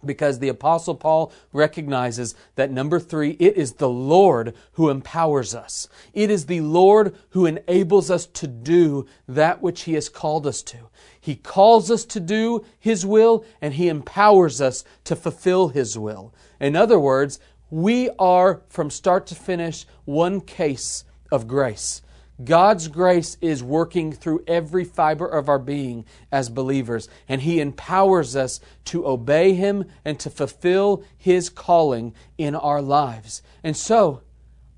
Because 0.05 0.39
the 0.39 0.49
Apostle 0.49 0.95
Paul 0.95 1.33
recognizes 1.53 2.35
that 2.55 2.71
number 2.71 2.99
three, 2.99 3.33
it 3.39 3.57
is 3.57 3.75
the 3.75 3.89
Lord 3.89 4.55
who 4.73 4.89
empowers 4.89 5.55
us. 5.55 5.89
It 6.15 6.31
is 6.31 6.47
the 6.47 6.63
Lord 6.63 7.15
who 7.31 7.47
enables 7.47 8.11
us 8.11 8.27
to 8.27 8.47
do 8.47 9.07
that 9.29 9.61
which 9.61 9.83
He 9.83 9.95
has 9.95 10.09
called 10.09 10.47
us 10.47 10.63
to. 10.63 10.89
He 11.21 11.37
calls 11.37 11.91
us 11.91 12.05
to 12.07 12.21
do 12.21 12.65
His 12.79 13.05
will 13.05 13.45
and 13.61 13.75
He 13.75 13.89
empowers 13.89 14.61
us 14.61 14.85
to 15.05 15.15
fulfill 15.15 15.69
His 15.69 15.99
will. 15.99 16.33
In 16.59 16.77
other 16.77 16.99
words, 16.99 17.39
we 17.71 18.11
are 18.19 18.63
from 18.69 18.91
start 18.91 19.27
to 19.29 19.35
finish 19.35 19.87
one 20.05 20.41
case 20.41 21.05
of 21.31 21.47
grace. 21.47 22.03
God's 22.44 22.88
grace 22.88 23.37
is 23.40 23.62
working 23.62 24.12
through 24.12 24.44
every 24.46 24.85
fiber 24.85 25.26
of 25.26 25.48
our 25.48 25.59
being 25.59 26.05
as 26.33 26.48
believers, 26.48 27.09
and 27.29 27.42
He 27.42 27.61
empowers 27.61 28.37
us 28.37 28.61
to 28.87 29.07
obey 29.07 29.55
Him 29.55 29.85
and 30.05 30.18
to 30.20 30.31
fulfill 30.31 31.05
His 31.16 31.50
calling 31.50 32.14
in 32.38 32.55
our 32.55 32.81
lives. 32.81 33.42
And 33.62 33.76
so, 33.76 34.22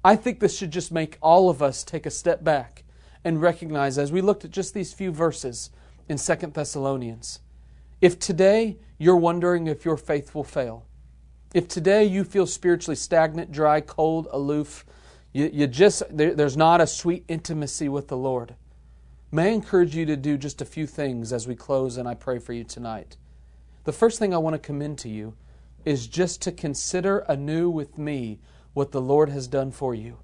I 0.04 0.16
think 0.16 0.40
this 0.40 0.56
should 0.56 0.72
just 0.72 0.90
make 0.90 1.18
all 1.22 1.48
of 1.48 1.62
us 1.62 1.84
take 1.84 2.06
a 2.06 2.10
step 2.10 2.42
back 2.42 2.84
and 3.24 3.40
recognize, 3.40 3.98
as 3.98 4.10
we 4.10 4.20
looked 4.20 4.44
at 4.44 4.50
just 4.50 4.74
these 4.74 4.92
few 4.92 5.12
verses 5.12 5.70
in 6.08 6.18
Second 6.18 6.54
Thessalonians, 6.54 7.38
if 8.00 8.18
today 8.18 8.78
you're 8.98 9.16
wondering 9.16 9.68
if 9.68 9.84
your 9.84 9.96
faith 9.96 10.34
will 10.34 10.42
fail, 10.42 10.84
if 11.54 11.68
today 11.68 12.04
you 12.04 12.24
feel 12.24 12.46
spiritually 12.46 12.96
stagnant, 12.96 13.52
dry, 13.52 13.80
cold, 13.80 14.26
aloof, 14.32 14.84
you, 15.32 15.50
you 15.52 15.66
just, 15.66 16.02
there, 16.10 16.34
there's 16.34 16.56
not 16.56 16.80
a 16.80 16.86
sweet 16.86 17.24
intimacy 17.28 17.88
with 17.88 18.08
the 18.08 18.16
Lord. 18.16 18.54
May 19.30 19.50
I 19.50 19.52
encourage 19.52 19.96
you 19.96 20.04
to 20.06 20.16
do 20.16 20.36
just 20.36 20.60
a 20.60 20.66
few 20.66 20.86
things 20.86 21.32
as 21.32 21.48
we 21.48 21.54
close 21.54 21.96
and 21.96 22.06
I 22.06 22.14
pray 22.14 22.38
for 22.38 22.52
you 22.52 22.64
tonight. 22.64 23.16
The 23.84 23.92
first 23.92 24.18
thing 24.18 24.34
I 24.34 24.38
want 24.38 24.54
to 24.54 24.58
commend 24.58 24.98
to 24.98 25.08
you 25.08 25.34
is 25.84 26.06
just 26.06 26.42
to 26.42 26.52
consider 26.52 27.20
anew 27.20 27.70
with 27.70 27.98
me 27.98 28.38
what 28.74 28.92
the 28.92 29.00
Lord 29.00 29.30
has 29.30 29.48
done 29.48 29.70
for 29.70 29.94
you. 29.94 30.18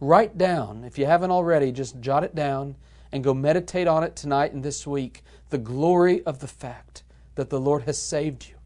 Write 0.00 0.38
down, 0.38 0.84
if 0.84 0.98
you 0.98 1.04
haven't 1.04 1.30
already, 1.30 1.70
just 1.70 2.00
jot 2.00 2.24
it 2.24 2.34
down 2.34 2.76
and 3.12 3.22
go 3.22 3.34
meditate 3.34 3.86
on 3.86 4.02
it 4.02 4.16
tonight 4.16 4.52
and 4.52 4.62
this 4.62 4.86
week. 4.86 5.22
The 5.50 5.58
glory 5.58 6.24
of 6.24 6.38
the 6.38 6.48
fact 6.48 7.02
that 7.34 7.50
the 7.50 7.60
Lord 7.60 7.82
has 7.82 8.00
saved 8.00 8.48
you. 8.48 8.56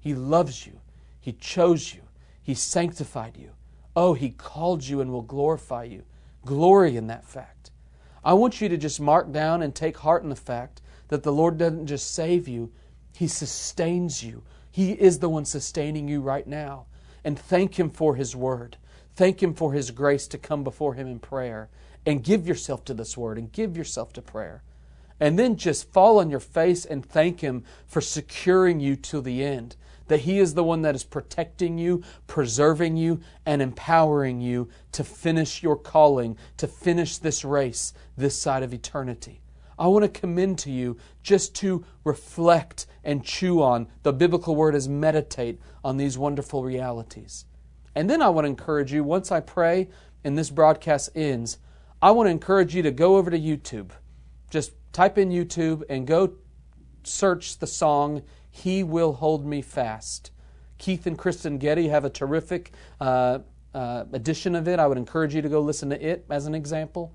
He 0.00 0.14
loves 0.14 0.66
you. 0.66 0.80
He 1.20 1.32
chose 1.32 1.94
you. 1.94 2.02
He 2.42 2.54
sanctified 2.54 3.36
you. 3.36 3.50
Oh, 3.94 4.14
He 4.14 4.30
called 4.30 4.86
you 4.86 5.00
and 5.00 5.12
will 5.12 5.22
glorify 5.22 5.84
you. 5.84 6.04
Glory 6.44 6.96
in 6.96 7.06
that 7.08 7.24
fact. 7.24 7.70
I 8.24 8.34
want 8.34 8.60
you 8.60 8.68
to 8.68 8.76
just 8.76 9.00
mark 9.00 9.32
down 9.32 9.62
and 9.62 9.74
take 9.74 9.98
heart 9.98 10.22
in 10.22 10.28
the 10.28 10.36
fact 10.36 10.80
that 11.08 11.22
the 11.22 11.32
Lord 11.32 11.58
doesn't 11.58 11.86
just 11.86 12.14
save 12.14 12.48
you, 12.48 12.72
He 13.14 13.26
sustains 13.28 14.22
you. 14.22 14.42
He 14.70 14.92
is 14.92 15.18
the 15.18 15.28
one 15.28 15.44
sustaining 15.44 16.08
you 16.08 16.20
right 16.20 16.46
now. 16.46 16.86
And 17.24 17.38
thank 17.38 17.78
Him 17.78 17.90
for 17.90 18.14
His 18.16 18.34
word. 18.34 18.78
Thank 19.14 19.42
Him 19.42 19.54
for 19.54 19.72
His 19.72 19.90
grace 19.90 20.26
to 20.28 20.38
come 20.38 20.64
before 20.64 20.94
Him 20.94 21.06
in 21.06 21.18
prayer. 21.18 21.68
And 22.06 22.24
give 22.24 22.48
yourself 22.48 22.84
to 22.86 22.94
this 22.94 23.16
word 23.16 23.38
and 23.38 23.52
give 23.52 23.76
yourself 23.76 24.12
to 24.14 24.22
prayer. 24.22 24.62
And 25.20 25.38
then 25.38 25.56
just 25.56 25.92
fall 25.92 26.18
on 26.18 26.30
your 26.30 26.40
face 26.40 26.84
and 26.84 27.04
thank 27.04 27.40
Him 27.40 27.62
for 27.86 28.00
securing 28.00 28.80
you 28.80 28.96
to 28.96 29.20
the 29.20 29.44
end 29.44 29.76
that 30.08 30.20
He 30.20 30.38
is 30.38 30.54
the 30.54 30.64
one 30.64 30.82
that 30.82 30.94
is 30.94 31.04
protecting 31.04 31.78
you, 31.78 32.02
preserving 32.26 32.96
you, 32.96 33.20
and 33.46 33.62
empowering 33.62 34.40
you 34.40 34.68
to 34.92 35.04
finish 35.04 35.62
your 35.62 35.76
calling, 35.76 36.36
to 36.56 36.66
finish 36.66 37.18
this 37.18 37.44
race 37.44 37.92
this 38.16 38.38
side 38.38 38.62
of 38.62 38.74
eternity. 38.74 39.40
I 39.78 39.88
want 39.88 40.04
to 40.04 40.20
commend 40.20 40.58
to 40.60 40.70
you 40.70 40.98
just 41.22 41.54
to 41.56 41.84
reflect 42.04 42.86
and 43.04 43.24
chew 43.24 43.62
on. 43.62 43.88
The 44.02 44.12
biblical 44.12 44.54
word 44.54 44.74
is 44.74 44.88
meditate 44.88 45.60
on 45.82 45.96
these 45.96 46.18
wonderful 46.18 46.62
realities. 46.62 47.46
And 47.94 48.08
then 48.08 48.22
I 48.22 48.28
want 48.28 48.44
to 48.44 48.50
encourage 48.50 48.92
you, 48.92 49.02
once 49.04 49.32
I 49.32 49.40
pray 49.40 49.88
and 50.24 50.38
this 50.38 50.50
broadcast 50.50 51.10
ends, 51.14 51.58
I 52.00 52.10
want 52.12 52.26
to 52.26 52.30
encourage 52.30 52.74
you 52.74 52.82
to 52.82 52.90
go 52.90 53.16
over 53.16 53.30
to 53.30 53.38
YouTube. 53.38 53.90
Just 54.50 54.72
type 54.92 55.18
in 55.18 55.30
YouTube 55.30 55.82
and 55.88 56.06
go 56.06 56.34
search 57.04 57.58
the 57.58 57.66
song 57.66 58.22
he 58.52 58.84
will 58.84 59.14
hold 59.14 59.44
me 59.44 59.62
fast. 59.62 60.30
Keith 60.78 61.06
and 61.06 61.16
Kristyn 61.16 61.58
Getty 61.58 61.88
have 61.88 62.04
a 62.04 62.10
terrific 62.10 62.72
uh, 63.00 63.38
uh, 63.74 64.04
edition 64.12 64.54
of 64.54 64.68
it. 64.68 64.78
I 64.78 64.86
would 64.86 64.98
encourage 64.98 65.34
you 65.34 65.40
to 65.42 65.48
go 65.48 65.60
listen 65.60 65.90
to 65.90 66.00
it 66.00 66.26
as 66.30 66.46
an 66.46 66.54
example. 66.54 67.12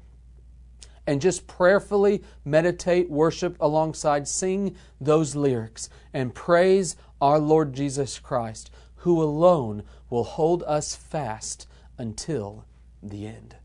And 1.06 1.22
just 1.22 1.48
prayerfully 1.48 2.24
meditate, 2.44 3.10
worship 3.10 3.56
alongside, 3.62 4.28
sing 4.28 4.76
those 5.00 5.36
lyrics, 5.36 5.90
and 6.12 6.34
praise 6.34 6.98
our 7.22 7.40
Lord 7.40 7.74
Jesus 7.74 8.20
Christ, 8.20 8.72
who 8.96 9.22
alone 9.22 9.84
will 10.10 10.24
hold 10.24 10.64
us 10.64 10.96
fast 10.96 11.68
until 11.98 12.66
the 13.02 13.28
end. 13.28 13.56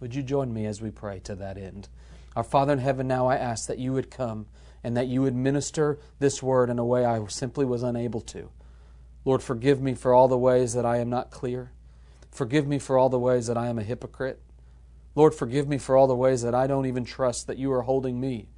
Would 0.00 0.14
you 0.14 0.22
join 0.22 0.52
me 0.52 0.66
as 0.66 0.82
we 0.82 0.90
pray 0.90 1.18
to 1.20 1.34
that 1.36 1.56
end? 1.56 1.88
Our 2.36 2.44
Father 2.44 2.74
in 2.74 2.78
heaven, 2.78 3.08
now 3.08 3.26
I 3.26 3.36
ask 3.36 3.66
that 3.68 3.78
you 3.78 3.92
would 3.92 4.10
come 4.10 4.46
and 4.84 4.96
that 4.96 5.06
you 5.06 5.22
would 5.22 5.34
minister 5.34 5.98
this 6.18 6.42
word 6.42 6.70
in 6.70 6.78
a 6.78 6.84
way 6.84 7.04
I 7.04 7.24
simply 7.26 7.64
was 7.64 7.82
unable 7.82 8.20
to. 8.22 8.50
Lord, 9.24 9.42
forgive 9.42 9.80
me 9.80 9.94
for 9.94 10.12
all 10.12 10.28
the 10.28 10.38
ways 10.38 10.74
that 10.74 10.84
I 10.84 10.98
am 10.98 11.08
not 11.08 11.30
clear. 11.30 11.72
Forgive 12.30 12.66
me 12.66 12.78
for 12.78 12.98
all 12.98 13.08
the 13.08 13.18
ways 13.18 13.46
that 13.46 13.56
I 13.56 13.68
am 13.68 13.78
a 13.78 13.84
hypocrite. 13.84 14.40
Lord, 15.14 15.34
forgive 15.34 15.68
me 15.68 15.78
for 15.78 15.96
all 15.96 16.06
the 16.06 16.16
ways 16.16 16.42
that 16.42 16.54
I 16.54 16.66
don't 16.66 16.86
even 16.86 17.04
trust 17.04 17.46
that 17.46 17.58
you 17.58 17.72
are 17.72 17.82
holding 17.82 18.18
me. 18.18 18.48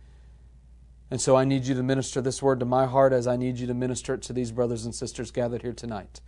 And 1.10 1.20
so 1.20 1.36
I 1.36 1.44
need 1.44 1.66
you 1.66 1.74
to 1.74 1.82
minister 1.82 2.20
this 2.20 2.42
word 2.42 2.60
to 2.60 2.66
my 2.66 2.86
heart 2.86 3.12
as 3.12 3.26
I 3.26 3.36
need 3.36 3.58
you 3.58 3.66
to 3.66 3.74
minister 3.74 4.14
it 4.14 4.22
to 4.22 4.32
these 4.32 4.52
brothers 4.52 4.84
and 4.84 4.94
sisters 4.94 5.30
gathered 5.30 5.62
here 5.62 5.72
tonight. 5.72 6.20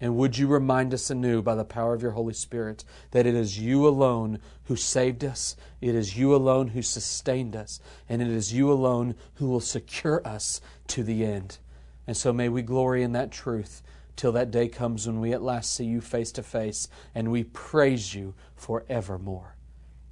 And 0.00 0.16
would 0.16 0.38
you 0.38 0.46
remind 0.46 0.94
us 0.94 1.10
anew 1.10 1.42
by 1.42 1.54
the 1.54 1.64
power 1.64 1.92
of 1.92 2.02
your 2.02 2.12
Holy 2.12 2.34
Spirit 2.34 2.84
that 3.10 3.26
it 3.26 3.34
is 3.34 3.58
you 3.58 3.86
alone 3.86 4.38
who 4.64 4.76
saved 4.76 5.24
us, 5.24 5.56
it 5.80 5.94
is 5.94 6.16
you 6.16 6.34
alone 6.34 6.68
who 6.68 6.82
sustained 6.82 7.56
us, 7.56 7.80
and 8.08 8.22
it 8.22 8.28
is 8.28 8.52
you 8.52 8.70
alone 8.70 9.16
who 9.34 9.48
will 9.48 9.60
secure 9.60 10.24
us 10.26 10.60
to 10.88 11.02
the 11.02 11.24
end. 11.24 11.58
And 12.06 12.16
so 12.16 12.32
may 12.32 12.48
we 12.48 12.62
glory 12.62 13.02
in 13.02 13.12
that 13.12 13.32
truth 13.32 13.82
till 14.16 14.32
that 14.32 14.50
day 14.50 14.68
comes 14.68 15.06
when 15.06 15.20
we 15.20 15.32
at 15.32 15.42
last 15.42 15.74
see 15.74 15.84
you 15.84 16.00
face 16.00 16.32
to 16.32 16.42
face 16.42 16.88
and 17.14 17.30
we 17.30 17.44
praise 17.44 18.14
you 18.14 18.34
forevermore. 18.56 19.56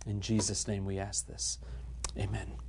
In 0.06 0.20
Jesus' 0.20 0.68
name 0.68 0.84
we 0.84 0.98
ask 0.98 1.26
this. 1.26 1.58
Amen. 2.16 2.65